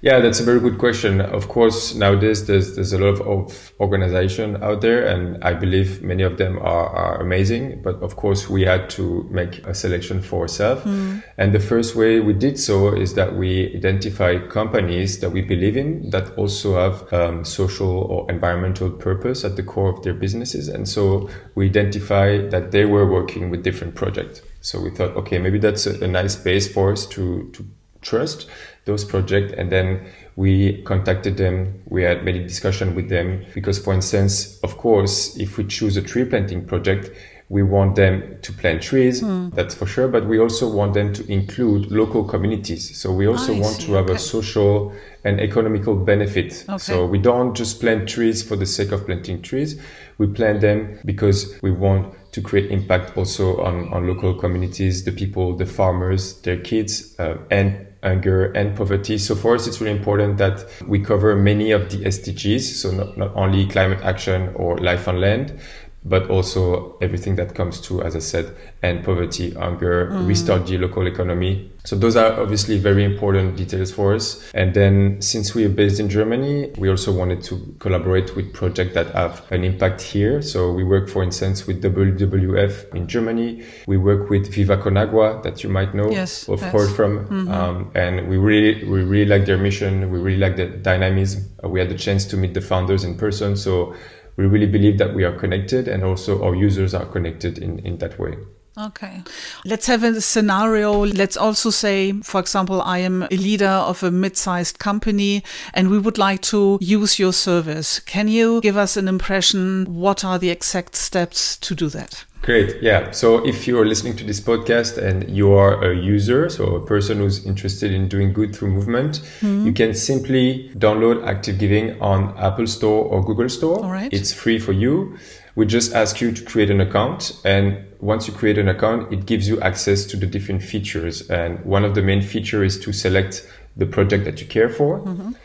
Yeah, 0.01 0.21
that's 0.21 0.39
a 0.39 0.43
very 0.43 0.61
good 0.61 0.77
question. 0.77 1.19
Of 1.19 1.49
course, 1.49 1.93
nowadays 1.93 2.45
there's 2.45 2.75
there's 2.75 2.93
a 2.93 2.97
lot 2.97 3.19
of, 3.19 3.73
organization 3.81 4.61
out 4.63 4.81
there, 4.81 5.05
and 5.05 5.43
I 5.43 5.53
believe 5.53 6.01
many 6.01 6.23
of 6.23 6.37
them 6.37 6.57
are, 6.59 6.87
are 6.89 7.21
amazing. 7.21 7.81
But 7.81 7.95
of 8.01 8.15
course, 8.15 8.49
we 8.49 8.61
had 8.63 8.89
to 8.91 9.27
make 9.29 9.65
a 9.65 9.73
selection 9.73 10.21
for 10.21 10.41
ourselves. 10.41 10.83
Mm. 10.83 11.23
And 11.37 11.53
the 11.53 11.59
first 11.59 11.95
way 11.95 12.19
we 12.19 12.33
did 12.33 12.57
so 12.59 12.93
is 12.93 13.13
that 13.15 13.35
we 13.35 13.75
identify 13.75 14.37
companies 14.47 15.19
that 15.19 15.31
we 15.31 15.41
believe 15.41 15.75
in 15.75 16.09
that 16.11 16.31
also 16.37 16.75
have 16.75 17.13
um, 17.13 17.43
social 17.43 17.89
or 17.89 18.29
environmental 18.31 18.89
purpose 18.89 19.43
at 19.43 19.55
the 19.55 19.63
core 19.63 19.89
of 19.89 20.03
their 20.03 20.13
businesses. 20.13 20.67
And 20.69 20.87
so 20.87 21.29
we 21.55 21.67
identify 21.67 22.37
that 22.49 22.71
they 22.71 22.85
were 22.85 23.09
working 23.09 23.49
with 23.49 23.63
different 23.63 23.95
projects. 23.95 24.41
So 24.61 24.79
we 24.81 24.91
thought, 24.91 25.15
okay, 25.15 25.39
maybe 25.39 25.59
that's 25.59 25.87
a, 25.87 26.03
a 26.03 26.07
nice 26.07 26.35
base 26.35 26.71
for 26.71 26.91
us 26.91 27.05
to 27.07 27.49
to 27.53 27.65
trust 28.01 28.47
those 28.85 29.03
projects 29.03 29.53
and 29.57 29.71
then 29.71 30.05
we 30.35 30.81
contacted 30.83 31.37
them 31.37 31.81
we 31.87 32.01
had 32.03 32.23
many 32.23 32.39
discussion 32.39 32.95
with 32.95 33.09
them 33.09 33.45
because 33.53 33.77
for 33.77 33.93
instance 33.93 34.59
of 34.61 34.77
course 34.77 35.35
if 35.37 35.57
we 35.57 35.65
choose 35.65 35.97
a 35.97 36.01
tree 36.01 36.25
planting 36.25 36.65
project 36.65 37.11
we 37.49 37.63
want 37.63 37.95
them 37.95 38.37
to 38.43 38.53
plant 38.53 38.81
trees 38.81 39.21
mm. 39.21 39.53
that's 39.53 39.73
for 39.75 39.85
sure 39.85 40.07
but 40.07 40.25
we 40.27 40.39
also 40.39 40.71
want 40.71 40.93
them 40.93 41.11
to 41.11 41.29
include 41.31 41.91
local 41.91 42.23
communities 42.23 42.97
so 42.97 43.11
we 43.11 43.27
also 43.27 43.53
I 43.53 43.59
want 43.59 43.75
see. 43.75 43.87
to 43.87 43.93
have 43.93 44.05
okay. 44.05 44.15
a 44.15 44.19
social 44.19 44.93
and 45.23 45.41
economical 45.41 45.95
benefit 45.95 46.63
okay. 46.69 46.77
so 46.77 47.05
we 47.05 47.17
don't 47.17 47.55
just 47.55 47.81
plant 47.81 48.07
trees 48.07 48.41
for 48.41 48.55
the 48.55 48.67
sake 48.67 48.91
of 48.91 49.05
planting 49.05 49.41
trees 49.41 49.81
we 50.19 50.27
plant 50.27 50.61
them 50.61 50.99
because 51.05 51.59
we 51.61 51.71
want 51.71 52.15
to 52.31 52.41
create 52.41 52.69
impact 52.71 53.17
also 53.17 53.61
on, 53.61 53.91
on 53.91 54.07
local 54.07 54.33
communities 54.35 55.03
the 55.03 55.11
people 55.11 55.57
the 55.57 55.65
farmers 55.65 56.41
their 56.43 56.57
kids 56.57 57.19
uh, 57.19 57.37
and 57.49 57.87
hunger 58.03 58.51
and 58.53 58.75
poverty. 58.75 59.17
So 59.17 59.35
for 59.35 59.55
us, 59.55 59.67
it's 59.67 59.81
really 59.81 59.97
important 59.97 60.37
that 60.37 60.65
we 60.87 60.99
cover 60.99 61.35
many 61.35 61.71
of 61.71 61.89
the 61.89 61.97
SDGs. 61.97 62.61
So 62.61 62.91
not, 62.91 63.17
not 63.17 63.35
only 63.35 63.67
climate 63.67 64.01
action 64.01 64.53
or 64.55 64.77
life 64.77 65.07
on 65.07 65.19
land, 65.19 65.59
but 66.05 66.29
also 66.29 66.97
everything 67.01 67.35
that 67.35 67.53
comes 67.55 67.81
to, 67.81 68.01
as 68.01 68.15
I 68.15 68.19
said, 68.19 68.55
end 68.81 69.03
poverty, 69.03 69.51
hunger, 69.51 70.07
restart 70.23 70.65
the 70.67 70.77
local 70.77 71.05
economy. 71.07 71.71
So 71.83 71.95
those 71.97 72.15
are 72.15 72.39
obviously 72.39 72.77
very 72.77 73.03
important 73.03 73.55
details 73.57 73.91
for 73.91 74.13
us. 74.13 74.49
And 74.53 74.73
then 74.73 75.21
since 75.21 75.53
we 75.55 75.65
are 75.65 75.69
based 75.69 75.99
in 75.99 76.09
Germany, 76.09 76.71
we 76.77 76.89
also 76.89 77.11
wanted 77.11 77.41
to 77.43 77.75
collaborate 77.79 78.35
with 78.35 78.53
projects 78.53 78.93
that 78.93 79.07
have 79.07 79.49
an 79.51 79.63
impact 79.63 80.01
here. 80.01 80.41
So 80.41 80.71
we 80.71 80.83
work, 80.83 81.09
for 81.09 81.23
instance, 81.23 81.67
with 81.67 81.81
WWF 81.83 82.95
in 82.95 83.07
Germany. 83.07 83.63
We 83.87 83.97
work 83.97 84.29
with 84.29 84.53
Viva 84.53 84.77
con 84.77 84.97
Agua 84.97 85.41
that 85.43 85.63
you 85.63 85.69
might 85.69 85.93
know 85.93 86.09
Yes, 86.09 86.47
or 86.47 86.57
yes. 86.57 86.71
heard 86.71 86.95
from. 86.95 87.49
Um, 87.49 87.91
and 87.95 88.29
we 88.29 88.37
really, 88.37 88.85
we 88.85 89.03
really 89.03 89.25
like 89.29 89.45
their 89.45 89.57
mission. 89.57 90.11
We 90.11 90.19
really 90.19 90.39
like 90.39 90.55
the 90.55 90.67
dynamism. 90.67 91.43
Uh, 91.63 91.69
we 91.69 91.79
had 91.79 91.89
the 91.89 91.97
chance 91.97 92.25
to 92.25 92.37
meet 92.37 92.53
the 92.53 92.61
founders 92.61 93.03
in 93.03 93.17
person. 93.17 93.55
So 93.57 93.95
we 94.39 94.45
really 94.45 94.65
believe 94.65 94.97
that 94.97 95.13
we 95.13 95.25
are 95.25 95.37
connected 95.37 95.89
and 95.89 96.01
also 96.01 96.41
our 96.41 96.55
users 96.55 96.93
are 96.93 97.05
connected 97.05 97.57
in, 97.57 97.79
in 97.79 97.97
that 97.97 98.17
way. 98.17 98.37
Okay. 98.77 99.21
Let's 99.65 99.87
have 99.87 100.01
a 100.05 100.21
scenario. 100.21 101.05
Let's 101.05 101.35
also 101.35 101.69
say, 101.69 102.13
for 102.21 102.39
example, 102.39 102.81
I 102.81 102.99
am 102.99 103.23
a 103.23 103.35
leader 103.35 103.67
of 103.67 104.01
a 104.01 104.11
mid-sized 104.11 104.79
company 104.79 105.43
and 105.73 105.89
we 105.89 105.99
would 105.99 106.17
like 106.17 106.41
to 106.43 106.77
use 106.79 107.19
your 107.19 107.33
service. 107.33 107.99
Can 107.99 108.29
you 108.29 108.61
give 108.61 108.77
us 108.77 108.95
an 108.95 109.09
impression? 109.09 109.85
What 109.93 110.23
are 110.23 110.39
the 110.39 110.49
exact 110.49 110.95
steps 110.95 111.57
to 111.57 111.75
do 111.75 111.89
that? 111.89 112.23
Great. 112.41 112.81
Yeah. 112.81 113.11
So 113.11 113.45
if 113.45 113.67
you're 113.67 113.85
listening 113.85 114.15
to 114.15 114.23
this 114.23 114.39
podcast 114.39 114.97
and 114.97 115.29
you 115.29 115.51
are 115.53 115.83
a 115.83 115.95
user, 115.95 116.49
so 116.49 116.75
a 116.75 116.85
person 116.85 117.17
who's 117.17 117.45
interested 117.45 117.91
in 117.91 118.07
doing 118.07 118.31
good 118.31 118.55
through 118.55 118.69
movement, 118.71 119.17
hmm. 119.41 119.65
you 119.65 119.73
can 119.73 119.93
simply 119.93 120.71
download 120.75 121.25
Active 121.27 121.59
Giving 121.59 122.01
on 122.01 122.35
Apple 122.37 122.67
Store 122.67 123.05
or 123.05 123.23
Google 123.23 123.49
Store. 123.49 123.83
All 123.83 123.91
right. 123.91 124.11
It's 124.13 124.31
free 124.31 124.57
for 124.57 124.71
you. 124.71 125.17
We 125.55 125.65
just 125.65 125.93
ask 125.93 126.21
you 126.21 126.31
to 126.31 126.45
create 126.45 126.69
an 126.69 126.79
account. 126.79 127.41
And 127.43 127.85
once 127.99 128.27
you 128.27 128.33
create 128.33 128.57
an 128.57 128.69
account, 128.69 129.11
it 129.11 129.25
gives 129.25 129.49
you 129.49 129.59
access 129.59 130.05
to 130.05 130.15
the 130.15 130.25
different 130.25 130.63
features. 130.63 131.29
And 131.29 131.59
one 131.65 131.83
of 131.83 131.93
the 131.93 132.01
main 132.01 132.21
features 132.21 132.77
is 132.77 132.83
to 132.85 132.93
select 132.93 133.45
the 133.79 133.85
project 133.85 134.25
that 134.25 134.39
you 134.41 134.47
care 134.47 134.69
for. 134.69 134.99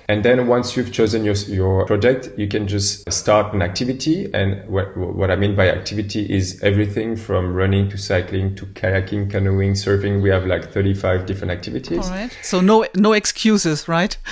And 0.08 0.22
then 0.22 0.46
once 0.48 0.76
you've 0.76 0.92
chosen 0.92 1.24
your, 1.24 1.34
your 1.34 1.86
project, 1.86 2.30
you 2.36 2.46
can 2.46 2.68
just 2.68 3.10
start 3.10 3.54
an 3.54 3.62
activity. 3.62 4.30
And 4.34 4.68
what, 4.68 4.94
what 4.96 5.30
I 5.30 5.36
mean 5.36 5.56
by 5.56 5.70
activity 5.70 6.30
is 6.30 6.62
everything 6.62 7.16
from 7.16 7.54
running 7.54 7.88
to 7.90 7.96
cycling 7.96 8.54
to 8.56 8.66
kayaking, 8.66 9.30
canoeing, 9.30 9.72
surfing. 9.72 10.22
We 10.22 10.28
have 10.28 10.44
like 10.46 10.70
35 10.70 11.24
different 11.24 11.52
activities. 11.52 12.04
All 12.04 12.10
right. 12.10 12.36
So 12.42 12.60
no, 12.60 12.84
no 12.94 13.12
excuses, 13.12 13.88
right? 13.88 14.16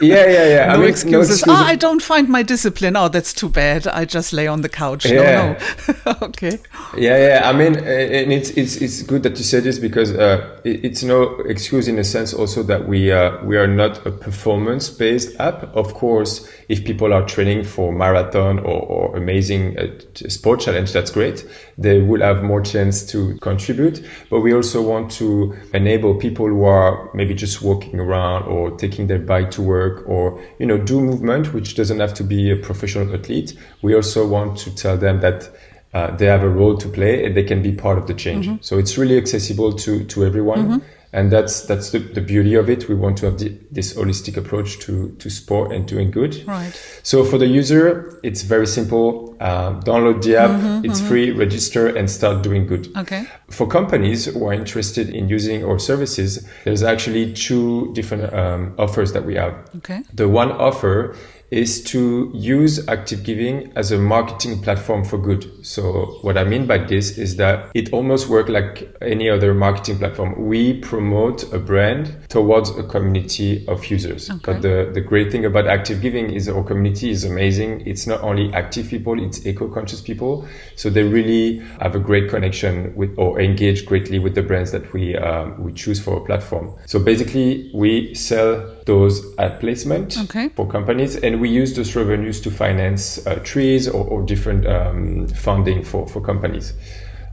Yeah, 0.00 0.26
yeah, 0.26 0.46
yeah. 0.46 0.66
no, 0.68 0.72
I 0.72 0.76
mean, 0.78 0.88
excuses. 0.88 1.40
excuses. 1.40 1.44
Ah, 1.46 1.66
I 1.66 1.76
don't 1.76 2.02
find 2.02 2.28
my 2.28 2.42
discipline. 2.42 2.96
Oh, 2.96 3.08
that's 3.08 3.32
too 3.32 3.48
bad. 3.48 3.86
I 3.86 4.04
just 4.04 4.32
lay 4.32 4.46
on 4.46 4.62
the 4.62 4.68
couch. 4.68 5.04
Yeah. 5.04 5.58
No, 5.86 5.94
no. 6.06 6.16
okay. 6.22 6.58
Yeah, 6.96 7.18
yeah. 7.18 7.48
I 7.48 7.52
mean, 7.52 7.76
and 7.76 8.32
it's 8.32 8.50
it's 8.50 8.76
it's 8.76 9.02
good 9.02 9.22
that 9.24 9.36
you 9.38 9.44
said 9.44 9.64
this 9.64 9.78
because 9.78 10.12
uh, 10.12 10.58
it, 10.64 10.84
it's 10.84 11.02
no 11.02 11.40
excuse 11.40 11.86
in 11.86 11.98
a 11.98 12.04
sense 12.04 12.32
also 12.32 12.62
that 12.64 12.88
we 12.88 13.12
uh, 13.12 13.29
we 13.44 13.56
are 13.56 13.66
not 13.66 14.06
a 14.06 14.10
performance 14.10 14.90
based 14.90 15.38
app. 15.40 15.62
Of 15.74 15.94
course, 15.94 16.50
if 16.68 16.84
people 16.84 17.12
are 17.12 17.26
training 17.26 17.64
for 17.64 17.92
marathon 17.92 18.58
or, 18.58 18.80
or 18.80 19.16
amazing 19.16 19.78
uh, 19.78 19.88
sport 20.28 20.60
challenge, 20.60 20.92
that's 20.92 21.10
great. 21.10 21.46
They 21.78 22.00
will 22.00 22.20
have 22.20 22.42
more 22.42 22.60
chance 22.60 23.04
to 23.12 23.36
contribute. 23.38 24.04
But 24.30 24.40
we 24.40 24.54
also 24.54 24.82
want 24.82 25.10
to 25.12 25.56
enable 25.74 26.14
people 26.14 26.46
who 26.46 26.64
are 26.64 27.10
maybe 27.14 27.34
just 27.34 27.62
walking 27.62 27.98
around 28.00 28.44
or 28.44 28.70
taking 28.76 29.06
their 29.06 29.18
bike 29.18 29.50
to 29.52 29.62
work 29.62 30.08
or 30.08 30.42
you 30.58 30.66
know 30.66 30.78
do 30.78 31.00
movement, 31.00 31.52
which 31.54 31.74
doesn't 31.74 32.00
have 32.00 32.14
to 32.14 32.24
be 32.24 32.50
a 32.50 32.56
professional 32.56 33.14
athlete. 33.14 33.56
We 33.82 33.94
also 33.94 34.26
want 34.26 34.58
to 34.58 34.74
tell 34.74 34.96
them 34.96 35.20
that 35.20 35.50
uh, 35.92 36.14
they 36.16 36.26
have 36.26 36.42
a 36.42 36.48
role 36.48 36.76
to 36.76 36.88
play 36.88 37.24
and 37.24 37.36
they 37.36 37.42
can 37.42 37.62
be 37.62 37.72
part 37.72 37.98
of 37.98 38.06
the 38.06 38.14
change. 38.14 38.46
So 38.60 38.78
it's 38.78 38.96
really 38.96 39.16
accessible 39.18 39.72
to 39.72 40.04
to 40.04 40.24
everyone, 40.24 40.82
and 41.12 41.30
that's 41.30 41.62
that's 41.62 41.90
the, 41.90 41.98
the 41.98 42.20
beauty 42.20 42.54
of 42.54 42.70
it. 42.70 42.88
We 42.88 42.94
want 42.94 43.18
to 43.18 43.26
have 43.26 43.38
the, 43.38 43.56
this 43.70 43.94
holistic 43.94 44.36
approach 44.36 44.78
to 44.80 45.10
to 45.18 45.30
sport 45.30 45.72
and 45.72 45.86
doing 45.86 46.10
good. 46.10 46.44
Right. 46.46 46.72
So 47.02 47.24
for 47.24 47.38
the 47.38 47.46
user, 47.46 48.20
it's 48.22 48.42
very 48.42 48.66
simple. 48.66 49.29
Uh, 49.40 49.80
download 49.80 50.22
the 50.22 50.36
app. 50.36 50.84
it's 50.84 51.00
free. 51.00 51.30
Register 51.30 51.88
and 51.88 52.10
start 52.10 52.42
doing 52.42 52.66
good. 52.66 52.94
Okay. 52.96 53.26
For 53.48 53.66
companies 53.66 54.26
who 54.26 54.44
are 54.46 54.52
interested 54.52 55.08
in 55.10 55.28
using 55.28 55.64
our 55.64 55.78
services, 55.78 56.46
there's 56.64 56.82
actually 56.82 57.32
two 57.32 57.92
different 57.94 58.32
um, 58.34 58.74
offers 58.78 59.12
that 59.12 59.24
we 59.24 59.34
have. 59.36 59.54
Okay. 59.76 60.02
The 60.12 60.28
one 60.28 60.52
offer 60.52 61.16
is 61.50 61.82
to 61.82 62.30
use 62.32 62.86
Active 62.88 63.24
Giving 63.24 63.72
as 63.74 63.90
a 63.90 63.98
marketing 63.98 64.62
platform 64.62 65.04
for 65.04 65.18
good. 65.18 65.66
So 65.66 66.18
what 66.22 66.38
I 66.38 66.44
mean 66.44 66.66
by 66.66 66.78
this 66.78 67.18
is 67.18 67.36
that 67.36 67.70
it 67.74 67.92
almost 67.92 68.28
works 68.28 68.50
like 68.50 68.96
any 69.02 69.28
other 69.28 69.52
marketing 69.52 69.98
platform. 69.98 70.46
We 70.46 70.78
promote 70.80 71.52
a 71.52 71.58
brand 71.58 72.16
towards 72.28 72.70
a 72.70 72.84
community 72.84 73.66
of 73.66 73.84
users. 73.86 74.28
But 74.44 74.62
the, 74.62 74.90
the 74.94 75.00
great 75.00 75.32
thing 75.32 75.44
about 75.44 75.66
Active 75.66 76.00
Giving 76.00 76.30
is 76.32 76.48
our 76.48 76.62
community 76.62 77.10
is 77.10 77.24
amazing. 77.24 77.82
It's 77.86 78.06
not 78.06 78.20
only 78.20 78.52
active 78.54 78.88
people, 78.88 79.20
it's 79.30 79.46
eco-conscious 79.46 80.00
people. 80.00 80.46
So 80.76 80.90
they 80.90 81.02
really 81.02 81.58
have 81.80 81.94
a 81.94 81.98
great 81.98 82.28
connection 82.28 82.94
with 82.96 83.14
or 83.16 83.40
engage 83.40 83.86
greatly 83.86 84.18
with 84.18 84.34
the 84.34 84.42
brands 84.42 84.70
that 84.72 84.92
we 84.92 85.16
um, 85.16 85.62
we 85.64 85.72
choose 85.72 86.00
for 86.00 86.14
our 86.14 86.24
platform. 86.30 86.74
So 86.86 86.98
basically 86.98 87.70
we 87.74 88.14
sell 88.14 88.76
those 88.86 89.14
ad 89.38 89.60
placement 89.60 90.18
Okay. 90.18 90.48
for 90.56 90.66
companies 90.66 91.16
and 91.16 91.40
we 91.40 91.48
use 91.48 91.76
those 91.76 91.94
revenues 91.94 92.40
to 92.40 92.50
finance 92.50 93.24
uh, 93.26 93.36
trees 93.44 93.88
or, 93.88 94.04
or 94.04 94.22
different 94.22 94.66
um, 94.66 95.28
funding 95.28 95.84
for, 95.84 96.06
for 96.08 96.20
companies 96.20 96.74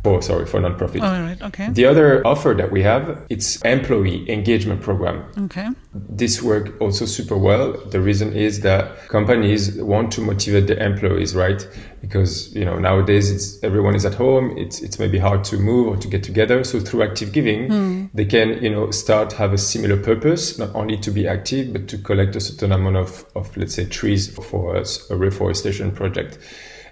for 0.07 0.21
sorry 0.21 0.45
for 0.45 0.59
nonprofit 0.59 1.01
All 1.01 1.21
right. 1.21 1.41
Okay. 1.41 1.69
the 1.71 1.85
other 1.85 2.25
offer 2.25 2.53
that 2.53 2.71
we 2.71 2.81
have 2.83 3.25
it's 3.29 3.61
employee 3.61 4.29
engagement 4.29 4.81
program 4.81 5.17
Okay. 5.45 5.67
this 5.93 6.41
work 6.41 6.79
also 6.81 7.05
super 7.05 7.37
well 7.37 7.73
the 7.95 7.99
reason 7.99 8.33
is 8.33 8.61
that 8.61 8.83
companies 9.07 9.61
want 9.93 10.11
to 10.13 10.21
motivate 10.21 10.67
the 10.67 10.77
employees 10.89 11.35
right 11.35 11.67
because 12.01 12.53
you 12.55 12.65
know 12.65 12.77
nowadays 12.79 13.29
it's 13.31 13.47
everyone 13.63 13.95
is 13.95 14.05
at 14.05 14.13
home 14.13 14.45
it's 14.57 14.81
it's 14.81 14.97
maybe 14.99 15.17
hard 15.17 15.43
to 15.43 15.57
move 15.57 15.87
or 15.87 15.97
to 15.97 16.07
get 16.07 16.23
together 16.23 16.63
so 16.63 16.79
through 16.79 17.03
active 17.03 17.31
giving 17.31 17.67
hmm. 17.67 18.05
they 18.13 18.25
can 18.25 18.47
you 18.63 18.69
know 18.69 18.91
start 18.91 19.33
have 19.33 19.51
a 19.53 19.57
similar 19.57 19.97
purpose 19.97 20.57
not 20.57 20.73
only 20.75 20.97
to 20.97 21.11
be 21.11 21.27
active 21.27 21.73
but 21.73 21.87
to 21.87 21.97
collect 21.97 22.35
a 22.35 22.39
certain 22.39 22.71
amount 22.71 22.95
of, 22.95 23.25
of 23.35 23.55
let's 23.57 23.75
say 23.75 23.85
trees 23.85 24.23
for 24.49 24.75
a 24.75 25.15
reforestation 25.15 25.91
project 25.91 26.37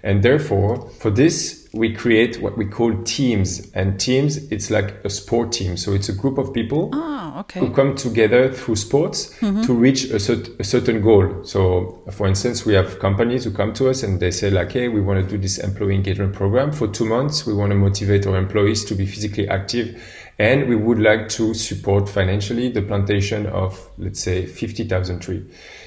and 0.02 0.22
therefore 0.22 0.88
for 1.00 1.10
this 1.10 1.65
we 1.76 1.92
create 1.92 2.40
what 2.40 2.56
we 2.56 2.64
call 2.64 2.92
teams 3.04 3.70
and 3.72 4.00
teams 4.00 4.36
it's 4.50 4.70
like 4.70 4.94
a 5.04 5.10
sport 5.10 5.52
team 5.52 5.76
so 5.76 5.92
it's 5.92 6.08
a 6.08 6.14
group 6.14 6.38
of 6.38 6.52
people 6.52 6.90
Ah, 6.92 7.40
okay. 7.40 7.60
who 7.60 7.70
come 7.70 7.94
together 7.94 8.52
through 8.52 8.76
sports 8.76 9.34
mm-hmm. 9.40 9.62
to 9.62 9.74
reach 9.74 10.04
a, 10.04 10.16
cert- 10.16 10.58
a 10.60 10.64
certain 10.64 11.02
goal. 11.02 11.44
So, 11.44 12.02
for 12.10 12.26
instance, 12.26 12.64
we 12.64 12.74
have 12.74 12.98
companies 12.98 13.44
who 13.44 13.50
come 13.50 13.72
to 13.74 13.90
us 13.90 14.02
and 14.02 14.20
they 14.20 14.30
say, 14.30 14.50
like, 14.50 14.72
hey, 14.72 14.88
we 14.88 15.00
want 15.00 15.22
to 15.22 15.28
do 15.28 15.36
this 15.36 15.58
employee 15.58 15.94
engagement 15.94 16.34
program 16.34 16.72
for 16.72 16.88
two 16.88 17.04
months. 17.04 17.46
We 17.46 17.52
want 17.52 17.70
to 17.70 17.76
motivate 17.76 18.26
our 18.26 18.36
employees 18.36 18.84
to 18.86 18.94
be 18.94 19.06
physically 19.06 19.48
active. 19.48 20.02
And 20.38 20.68
we 20.68 20.76
would 20.76 20.98
like 20.98 21.28
to 21.30 21.54
support 21.54 22.08
financially 22.08 22.70
the 22.70 22.82
plantation 22.82 23.46
of, 23.46 23.90
let's 23.98 24.20
say, 24.20 24.46
50,000 24.46 25.20
trees. 25.20 25.44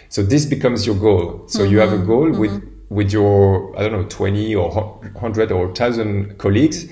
So 0.09 0.23
this 0.23 0.45
becomes 0.45 0.85
your 0.87 0.95
goal. 0.95 1.47
So 1.47 1.63
you 1.63 1.79
have 1.79 1.93
a 1.93 1.97
mm-hmm. 1.97 2.07
goal 2.07 2.31
with 2.31 2.51
mm-hmm. 2.51 2.68
With 2.89 3.11
your 3.11 3.75
I 3.77 3.83
don't 3.83 3.91
know 3.91 4.07
20 4.07 4.55
or 4.55 4.69
100 4.71 5.51
or 5.51 5.67
1000 5.67 6.37
colleagues 6.37 6.85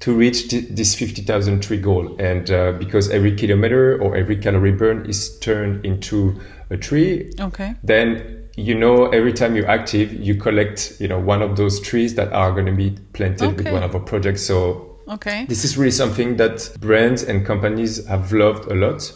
to 0.00 0.14
reach 0.14 0.48
th- 0.48 0.66
this 0.70 0.94
50,000 0.94 1.62
tree 1.62 1.76
goal 1.78 2.16
and 2.18 2.50
uh, 2.50 2.72
because 2.72 3.08
every 3.10 3.34
kilometer 3.36 4.00
or 4.02 4.16
every 4.16 4.36
calorie 4.36 4.72
burn 4.72 5.06
is 5.08 5.38
turned 5.38 5.84
into 5.86 6.40
a 6.70 6.76
tree 6.76 7.30
Okay. 7.40 7.74
then 7.84 8.40
you 8.56 8.74
know 8.74 9.06
every 9.10 9.32
time 9.32 9.54
you're 9.56 9.68
active 9.68 10.12
you 10.12 10.34
collect 10.34 10.96
you 11.00 11.06
know 11.08 11.18
one 11.20 11.42
of 11.42 11.56
those 11.56 11.80
trees 11.80 12.14
that 12.16 12.32
are 12.32 12.50
going 12.52 12.66
to 12.66 12.72
be 12.72 12.90
planted 13.12 13.56
with 13.56 13.68
one 13.72 13.82
of 13.82 13.94
our 13.94 14.00
projects 14.02 14.42
so 14.42 14.90
Okay. 15.06 15.44
this 15.48 15.64
is 15.64 15.76
really 15.76 15.90
something 15.90 16.36
that 16.38 16.70
brands 16.80 17.22
and 17.22 17.44
companies 17.44 18.06
have 18.06 18.32
loved 18.32 18.70
a 18.70 18.74
lot 18.74 19.12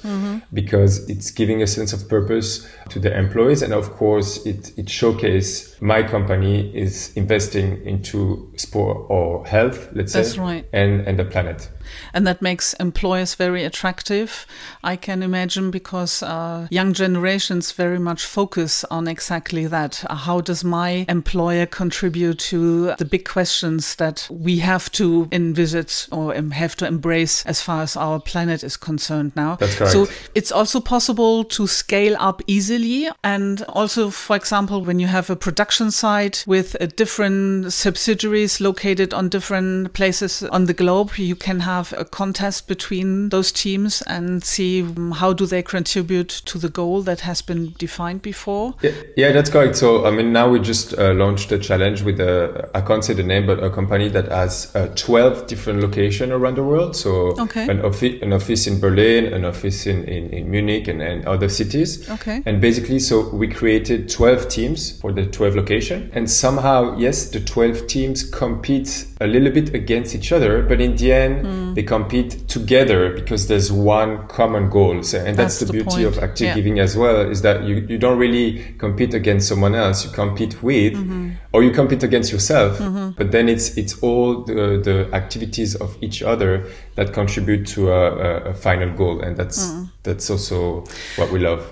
because 0.52 1.08
it's 1.08 1.30
giving 1.30 1.62
a 1.62 1.66
sense 1.66 1.94
of 1.94 2.08
purpose 2.10 2.68
to 2.90 2.98
the 3.00 3.16
employees. 3.16 3.62
And 3.62 3.72
of 3.72 3.92
course, 3.92 4.44
it, 4.44 4.72
it 4.78 4.90
showcases 4.90 5.67
my 5.80 6.02
company 6.02 6.74
is 6.76 7.12
investing 7.16 7.84
into 7.86 8.50
sport 8.56 9.06
or 9.08 9.46
health, 9.46 9.88
let's 9.92 10.12
That's 10.12 10.32
say, 10.34 10.40
right. 10.40 10.64
and, 10.72 11.00
and 11.06 11.18
the 11.18 11.24
planet. 11.24 11.70
and 12.12 12.26
that 12.26 12.42
makes 12.42 12.74
employers 12.74 13.34
very 13.34 13.64
attractive. 13.64 14.46
I 14.84 14.96
can 14.96 15.22
imagine 15.22 15.70
because 15.70 16.22
uh, 16.22 16.66
young 16.70 16.92
generations 16.92 17.72
very 17.72 17.98
much 17.98 18.24
focus 18.26 18.84
on 18.90 19.08
exactly 19.08 19.66
that. 19.66 20.04
Uh, 20.10 20.14
How 20.14 20.40
does 20.40 20.64
my 20.64 21.06
employer 21.08 21.64
contribute 21.66 22.38
to 22.50 22.94
the 22.96 23.04
big 23.04 23.24
questions 23.24 23.94
that 23.96 24.28
we 24.30 24.58
have 24.58 24.90
to 24.92 25.28
envisage 25.32 26.08
or 26.12 26.34
have 26.34 26.76
to 26.76 26.86
embrace 26.86 27.46
as 27.46 27.62
far 27.62 27.82
as 27.82 27.96
our 27.96 28.20
planet 28.20 28.62
is 28.62 28.76
concerned 28.76 29.32
now? 29.36 29.56
That's 29.56 29.76
correct. 29.76 29.92
So 29.92 30.08
It's 30.34 30.52
also 30.52 30.80
possible 30.80 31.44
to 31.44 31.66
scale 31.66 32.16
up 32.18 32.42
easily. 32.46 33.08
And 33.24 33.62
also, 33.68 34.10
for 34.10 34.36
example, 34.36 34.84
when 34.84 34.98
you 34.98 35.06
have 35.06 35.30
a 35.30 35.36
production 35.36 35.67
site 35.72 36.44
with 36.46 36.76
uh, 36.80 36.86
different 36.96 37.72
subsidiaries 37.72 38.60
located 38.60 39.12
on 39.14 39.28
different 39.28 39.92
places 39.92 40.42
on 40.42 40.64
the 40.66 40.74
globe, 40.74 41.16
you 41.16 41.36
can 41.36 41.60
have 41.60 41.92
a 41.96 42.04
contest 42.04 42.66
between 42.68 43.28
those 43.28 43.52
teams 43.52 44.02
and 44.02 44.42
see 44.42 44.82
um, 44.82 45.12
how 45.12 45.32
do 45.32 45.46
they 45.46 45.62
contribute 45.62 46.28
to 46.28 46.58
the 46.58 46.68
goal 46.68 47.02
that 47.02 47.20
has 47.20 47.42
been 47.42 47.74
defined 47.78 48.22
before. 48.22 48.74
Yeah, 48.82 48.92
yeah 49.16 49.32
that's 49.32 49.50
correct. 49.50 49.76
So, 49.76 50.06
I 50.06 50.10
mean, 50.10 50.32
now 50.32 50.48
we 50.48 50.60
just 50.60 50.98
uh, 50.98 51.12
launched 51.12 51.52
a 51.52 51.58
challenge 51.58 52.02
with 52.02 52.20
a, 52.20 52.68
I 52.74 52.80
can't 52.80 53.04
say 53.04 53.14
the 53.14 53.22
name, 53.22 53.46
but 53.46 53.62
a 53.62 53.70
company 53.70 54.08
that 54.08 54.28
has 54.28 54.74
uh, 54.74 54.88
12 54.96 55.46
different 55.46 55.80
locations 55.80 56.32
around 56.32 56.56
the 56.56 56.64
world. 56.64 56.96
So, 56.96 57.38
Okay. 57.38 57.68
an, 57.68 57.80
offi- 57.84 58.20
an 58.22 58.32
office 58.32 58.66
in 58.66 58.80
Berlin, 58.80 59.32
an 59.32 59.44
office 59.44 59.86
in, 59.86 60.04
in, 60.04 60.30
in 60.30 60.50
Munich, 60.50 60.88
and, 60.88 61.02
and 61.02 61.26
other 61.26 61.48
cities. 61.48 62.08
Okay. 62.10 62.42
And 62.46 62.60
basically, 62.60 62.98
so 62.98 63.28
we 63.30 63.48
created 63.48 64.08
12 64.08 64.48
teams 64.48 64.98
for 65.00 65.12
the 65.12 65.26
12 65.26 65.57
location. 65.60 66.10
And 66.14 66.30
somehow, 66.30 66.96
yes, 66.98 67.30
the 67.30 67.40
12 67.40 67.86
teams 67.86 68.22
compete 68.22 69.06
a 69.20 69.26
little 69.26 69.50
bit 69.50 69.74
against 69.74 70.14
each 70.14 70.30
other, 70.32 70.62
but 70.62 70.80
in 70.80 70.96
the 70.96 71.12
end, 71.12 71.34
Hmm. 71.46 71.74
they 71.74 71.82
compete 71.82 72.30
together 72.48 73.12
because 73.12 73.48
there's 73.48 73.70
one 73.72 74.26
common 74.28 74.70
goal. 74.70 75.02
So, 75.02 75.18
and 75.18 75.36
that's, 75.36 75.58
That's 75.58 75.58
the, 75.60 75.66
the 75.66 75.72
beauty 75.72 75.90
point. 76.04 76.06
of 76.06 76.18
active 76.22 76.46
Yeah. 76.48 76.54
giving 76.54 76.78
as 76.80 76.96
well, 76.96 77.18
is 77.30 77.42
that 77.42 77.64
you, 77.64 77.74
you 77.88 77.98
don't 77.98 78.18
really 78.18 78.48
compete 78.78 79.14
against 79.14 79.48
someone 79.48 79.74
else. 79.74 80.04
You 80.04 80.10
compete 80.12 80.62
with, 80.62 80.94
Mm-hmm. 80.94 81.30
or 81.52 81.62
you 81.62 81.70
compete 81.72 82.02
against 82.02 82.32
yourself. 82.32 82.78
But 83.18 83.32
then 83.32 83.48
it's, 83.48 83.76
it's 83.76 83.94
all 84.02 84.44
the, 84.44 84.80
the 84.88 85.08
activities 85.12 85.74
of 85.84 85.96
each 86.00 86.22
other 86.22 86.64
that 86.96 87.12
contribute 87.12 87.66
to 87.74 87.90
a, 87.90 88.04
a, 88.16 88.30
a 88.50 88.54
final 88.54 88.90
goal. 88.96 89.20
And 89.20 89.36
that's, 89.36 89.58
Mm-hmm. 89.58 89.84
that's 90.04 90.30
also 90.30 90.84
what 91.16 91.30
we 91.32 91.38
love. 91.38 91.62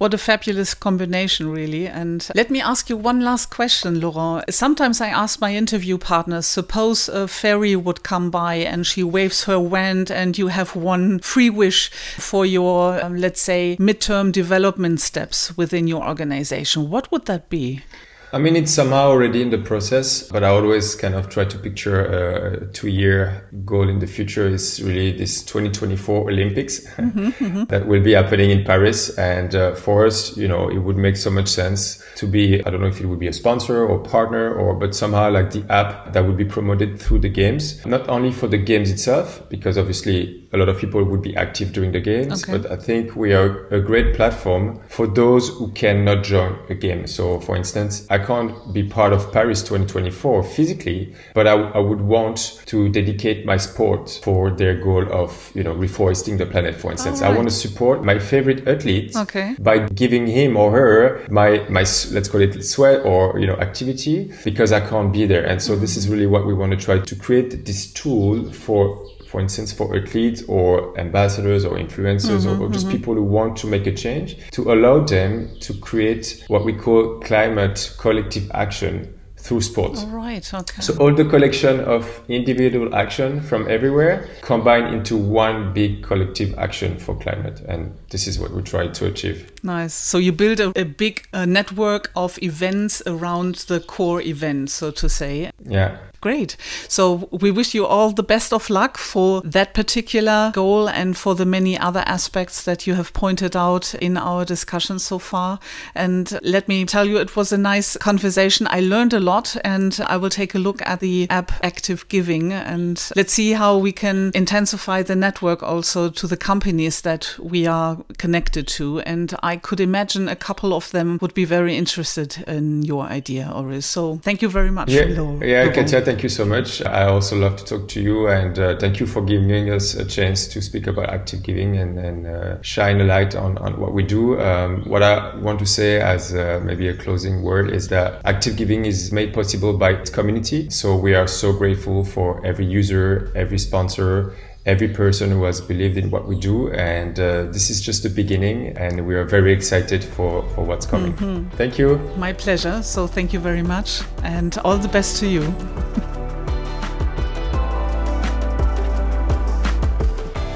What 0.00 0.14
a 0.14 0.18
fabulous 0.18 0.72
combination, 0.72 1.50
really. 1.50 1.86
And 1.86 2.26
let 2.34 2.50
me 2.50 2.58
ask 2.58 2.88
you 2.88 2.96
one 2.96 3.20
last 3.20 3.50
question, 3.50 4.00
Laurent. 4.00 4.42
Sometimes 4.48 4.98
I 4.98 5.08
ask 5.08 5.42
my 5.42 5.54
interview 5.54 5.98
partners 5.98 6.46
suppose 6.46 7.06
a 7.10 7.28
fairy 7.28 7.76
would 7.76 8.02
come 8.02 8.30
by 8.30 8.54
and 8.54 8.86
she 8.86 9.02
waves 9.02 9.44
her 9.44 9.60
wand, 9.60 10.10
and 10.10 10.38
you 10.38 10.46
have 10.46 10.74
one 10.74 11.18
free 11.18 11.50
wish 11.50 11.90
for 12.16 12.46
your, 12.46 12.98
um, 13.04 13.16
let's 13.16 13.42
say, 13.42 13.76
midterm 13.78 14.32
development 14.32 15.02
steps 15.02 15.54
within 15.58 15.86
your 15.86 16.02
organization. 16.08 16.88
What 16.88 17.12
would 17.12 17.26
that 17.26 17.50
be? 17.50 17.82
I 18.32 18.38
mean, 18.38 18.54
it's 18.54 18.72
somehow 18.72 19.08
already 19.08 19.42
in 19.42 19.50
the 19.50 19.58
process, 19.58 20.28
but 20.28 20.44
I 20.44 20.48
always 20.48 20.94
kind 20.94 21.14
of 21.14 21.28
try 21.28 21.44
to 21.44 21.58
picture 21.58 22.06
uh, 22.06 22.64
a 22.64 22.72
two 22.72 22.88
year 22.88 23.48
goal 23.64 23.88
in 23.88 23.98
the 23.98 24.06
future 24.06 24.46
is 24.46 24.80
really 24.82 25.10
this 25.12 25.42
2024 25.42 26.30
Olympics 26.30 26.80
mm-hmm, 26.96 27.28
mm-hmm. 27.28 27.64
that 27.64 27.86
will 27.88 28.02
be 28.02 28.12
happening 28.12 28.50
in 28.50 28.64
Paris. 28.64 29.16
And 29.18 29.54
uh, 29.54 29.74
for 29.74 30.06
us, 30.06 30.36
you 30.36 30.46
know, 30.46 30.68
it 30.68 30.78
would 30.78 30.96
make 30.96 31.16
so 31.16 31.30
much 31.30 31.48
sense 31.48 32.04
to 32.16 32.26
be, 32.26 32.64
I 32.64 32.70
don't 32.70 32.80
know 32.80 32.86
if 32.86 33.00
it 33.00 33.06
would 33.06 33.18
be 33.18 33.26
a 33.26 33.32
sponsor 33.32 33.84
or 33.84 33.98
partner 33.98 34.54
or, 34.54 34.74
but 34.74 34.94
somehow 34.94 35.30
like 35.30 35.50
the 35.50 35.64
app 35.68 36.12
that 36.12 36.24
would 36.24 36.36
be 36.36 36.44
promoted 36.44 37.00
through 37.00 37.20
the 37.20 37.28
games, 37.28 37.84
not 37.84 38.08
only 38.08 38.30
for 38.30 38.46
the 38.46 38.58
games 38.58 38.90
itself, 38.90 39.42
because 39.48 39.76
obviously 39.76 40.48
a 40.52 40.56
lot 40.56 40.68
of 40.68 40.78
people 40.78 41.02
would 41.04 41.22
be 41.22 41.34
active 41.36 41.72
during 41.72 41.92
the 41.92 42.00
games, 42.00 42.44
Okay. 42.44 42.58
but 42.58 42.70
I 42.70 42.76
think 42.76 43.14
we 43.14 43.32
are 43.32 43.66
a 43.68 43.80
great 43.80 44.14
platform 44.14 44.80
for 44.88 45.06
those 45.06 45.48
who 45.48 45.70
cannot 45.72 46.24
join 46.24 46.58
a 46.68 46.74
game. 46.74 47.06
So, 47.06 47.40
for 47.40 47.56
instance, 47.56 48.06
I 48.10 48.18
can't 48.24 48.72
be 48.72 48.82
part 48.82 49.12
of 49.12 49.32
Paris 49.32 49.62
2024 49.62 50.42
physically, 50.42 51.14
but 51.34 51.46
I, 51.46 51.52
I 51.52 51.78
would 51.78 52.00
want 52.00 52.62
to 52.66 52.88
dedicate 52.88 53.44
my 53.44 53.56
sport 53.56 54.20
for 54.22 54.50
their 54.50 54.74
goal 54.74 55.10
of, 55.12 55.50
you 55.54 55.62
know, 55.62 55.74
reforesting 55.74 56.38
the 56.38 56.46
planet, 56.46 56.74
for 56.74 56.90
instance. 56.90 57.22
I 57.22 57.30
want 57.30 57.48
to 57.48 57.54
support 57.54 58.04
my 58.04 58.18
favorite 58.18 58.66
athlete 58.66 59.16
Okay. 59.16 59.56
by 59.58 59.78
giving 59.88 60.26
him 60.26 60.56
or 60.56 60.70
her 60.70 61.26
my, 61.30 61.58
my, 61.68 61.80
let's 62.12 62.28
call 62.28 62.40
it 62.40 62.62
sweat 62.64 63.04
or, 63.04 63.38
you 63.38 63.46
know, 63.46 63.56
activity 63.56 64.32
because 64.44 64.72
I 64.72 64.80
can't 64.80 65.12
be 65.12 65.26
there. 65.26 65.44
And 65.44 65.60
so 65.60 65.76
this 65.76 65.96
is 65.96 66.08
really 66.08 66.26
what 66.26 66.46
we 66.46 66.54
want 66.54 66.72
to 66.72 66.78
try 66.78 66.98
to 66.98 67.16
create 67.16 67.64
this 67.64 67.92
tool 67.92 68.52
for 68.52 69.06
for 69.30 69.40
instance, 69.40 69.72
for 69.72 69.96
athletes 69.96 70.42
or 70.48 70.98
ambassadors 70.98 71.64
or 71.64 71.76
influencers 71.76 72.46
or, 72.46 72.60
or 72.60 72.68
just 72.68 72.88
people 72.88 73.14
who 73.14 73.22
want 73.22 73.56
to 73.56 73.68
make 73.68 73.86
a 73.86 73.94
change, 73.94 74.36
to 74.50 74.72
allow 74.72 74.98
them 75.04 75.48
to 75.60 75.72
create 75.74 76.44
what 76.48 76.64
we 76.64 76.72
call 76.72 77.20
climate 77.20 77.94
collective 77.96 78.50
action 78.54 79.14
through 79.36 79.60
sports. 79.60 80.02
All 80.02 80.08
right. 80.08 80.52
Okay. 80.52 80.82
So 80.82 80.96
all 80.98 81.14
the 81.14 81.24
collection 81.24 81.80
of 81.80 82.20
individual 82.28 82.94
action 82.94 83.40
from 83.40 83.70
everywhere 83.70 84.28
combined 84.42 84.92
into 84.94 85.16
one 85.16 85.72
big 85.72 86.02
collective 86.02 86.58
action 86.58 86.98
for 86.98 87.16
climate. 87.16 87.60
And 87.60 87.96
this 88.10 88.26
is 88.26 88.38
what 88.38 88.50
we 88.50 88.62
try 88.62 88.88
to 88.88 89.06
achieve. 89.06 89.50
Nice. 89.62 89.94
So 89.94 90.18
you 90.18 90.32
build 90.32 90.60
a, 90.60 90.72
a 90.78 90.84
big 90.84 91.26
uh, 91.32 91.46
network 91.46 92.10
of 92.16 92.36
events 92.42 93.00
around 93.06 93.54
the 93.68 93.80
core 93.80 94.20
event, 94.20 94.70
so 94.70 94.90
to 94.90 95.08
say. 95.08 95.52
Yeah. 95.64 95.98
Great. 96.20 96.58
So 96.86 97.30
we 97.32 97.50
wish 97.50 97.72
you 97.72 97.86
all 97.86 98.10
the 98.10 98.22
best 98.22 98.52
of 98.52 98.68
luck 98.68 98.98
for 98.98 99.40
that 99.40 99.72
particular 99.72 100.50
goal 100.54 100.86
and 100.86 101.16
for 101.16 101.34
the 101.34 101.46
many 101.46 101.78
other 101.78 102.02
aspects 102.04 102.62
that 102.64 102.86
you 102.86 102.94
have 102.94 103.14
pointed 103.14 103.56
out 103.56 103.94
in 103.94 104.18
our 104.18 104.44
discussion 104.44 104.98
so 104.98 105.18
far. 105.18 105.58
And 105.94 106.38
let 106.42 106.68
me 106.68 106.84
tell 106.84 107.06
you, 107.06 107.16
it 107.16 107.36
was 107.36 107.52
a 107.52 107.58
nice 107.58 107.96
conversation. 107.96 108.66
I 108.68 108.80
learned 108.80 109.14
a 109.14 109.20
lot 109.20 109.56
and 109.64 109.98
I 110.06 110.18
will 110.18 110.28
take 110.28 110.54
a 110.54 110.58
look 110.58 110.82
at 110.86 111.00
the 111.00 111.26
app 111.30 111.52
Active 111.62 112.06
Giving 112.08 112.52
and 112.52 113.02
let's 113.16 113.32
see 113.32 113.52
how 113.52 113.78
we 113.78 113.92
can 113.92 114.30
intensify 114.34 115.02
the 115.02 115.16
network 115.16 115.62
also 115.62 116.10
to 116.10 116.26
the 116.26 116.36
companies 116.36 117.00
that 117.00 117.34
we 117.38 117.66
are 117.66 117.96
connected 118.18 118.68
to. 118.68 119.00
And 119.00 119.34
I 119.42 119.56
could 119.56 119.80
imagine 119.80 120.28
a 120.28 120.36
couple 120.36 120.74
of 120.74 120.90
them 120.90 121.18
would 121.22 121.32
be 121.32 121.46
very 121.46 121.78
interested 121.78 122.44
in 122.46 122.82
your 122.82 123.04
idea, 123.04 123.50
Oris. 123.54 123.86
So 123.86 124.18
thank 124.18 124.42
you 124.42 124.50
very 124.50 124.70
much. 124.70 124.90
Yeah, 124.90 125.06
yeah, 125.40 125.70
thank 126.10 126.24
you 126.24 126.28
so 126.28 126.44
much. 126.44 126.82
I 126.84 127.04
also 127.04 127.36
love 127.36 127.54
to 127.58 127.64
talk 127.64 127.86
to 127.90 128.02
you, 128.02 128.26
and 128.26 128.58
uh, 128.58 128.76
thank 128.78 128.98
you 128.98 129.06
for 129.06 129.22
giving 129.22 129.70
us 129.70 129.94
a 129.94 130.04
chance 130.04 130.48
to 130.48 130.60
speak 130.60 130.88
about 130.88 131.08
active 131.08 131.44
giving 131.44 131.76
and, 131.76 131.96
and 132.00 132.26
uh, 132.26 132.60
shine 132.62 133.00
a 133.00 133.04
light 133.04 133.36
on, 133.36 133.56
on 133.58 133.78
what 133.78 133.92
we 133.92 134.02
do. 134.02 134.40
Um, 134.40 134.82
what 134.86 135.04
I 135.04 135.36
want 135.36 135.60
to 135.60 135.66
say 135.66 136.00
as 136.00 136.34
uh, 136.34 136.60
maybe 136.64 136.88
a 136.88 136.96
closing 136.96 137.44
word 137.44 137.70
is 137.70 137.86
that 137.90 138.22
active 138.24 138.56
giving 138.56 138.86
is 138.86 139.12
made 139.12 139.32
possible 139.32 139.78
by 139.78 139.90
its 139.90 140.10
community. 140.10 140.68
So 140.68 140.96
we 140.96 141.14
are 141.14 141.28
so 141.28 141.52
grateful 141.52 142.04
for 142.04 142.44
every 142.44 142.66
user, 142.66 143.30
every 143.36 143.60
sponsor, 143.60 144.34
every 144.70 144.88
person 144.88 145.30
who 145.30 145.44
has 145.44 145.60
believed 145.60 145.96
in 145.96 146.10
what 146.10 146.28
we 146.28 146.36
do. 146.36 146.70
And 146.72 147.18
uh, 147.18 147.44
this 147.50 147.70
is 147.70 147.80
just 147.80 148.02
the 148.02 148.08
beginning, 148.08 148.76
and 148.76 149.06
we 149.06 149.14
are 149.16 149.24
very 149.24 149.52
excited 149.52 150.04
for, 150.04 150.48
for 150.54 150.64
what's 150.64 150.86
coming. 150.86 151.50
Thank 151.56 151.78
you. 151.78 151.98
My 152.16 152.32
pleasure. 152.32 152.82
So 152.82 153.06
thank 153.06 153.32
you 153.32 153.40
very 153.40 153.62
much 153.62 154.02
and 154.22 154.56
all 154.64 154.78
the 154.78 154.88
best 154.88 155.18
to 155.20 155.26
you. 155.26 155.42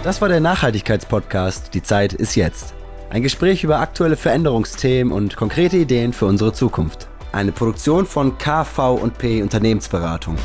Das 0.04 0.20
war 0.20 0.28
der 0.28 0.40
Nachhaltigkeitspodcast 0.40 1.72
Die 1.72 1.82
Zeit 1.82 2.12
ist 2.12 2.34
jetzt. 2.34 2.74
Ein 3.08 3.22
Gespräch 3.22 3.64
über 3.64 3.78
aktuelle 3.78 4.16
Veränderungsthemen 4.16 5.10
und 5.10 5.34
konkrete 5.34 5.78
Ideen 5.78 6.12
für 6.12 6.26
unsere 6.26 6.52
Zukunft. 6.52 7.08
Eine 7.32 7.52
Produktion 7.52 8.04
von 8.04 8.36
KV&P 8.36 9.40
Unternehmensberatung. 9.40 10.36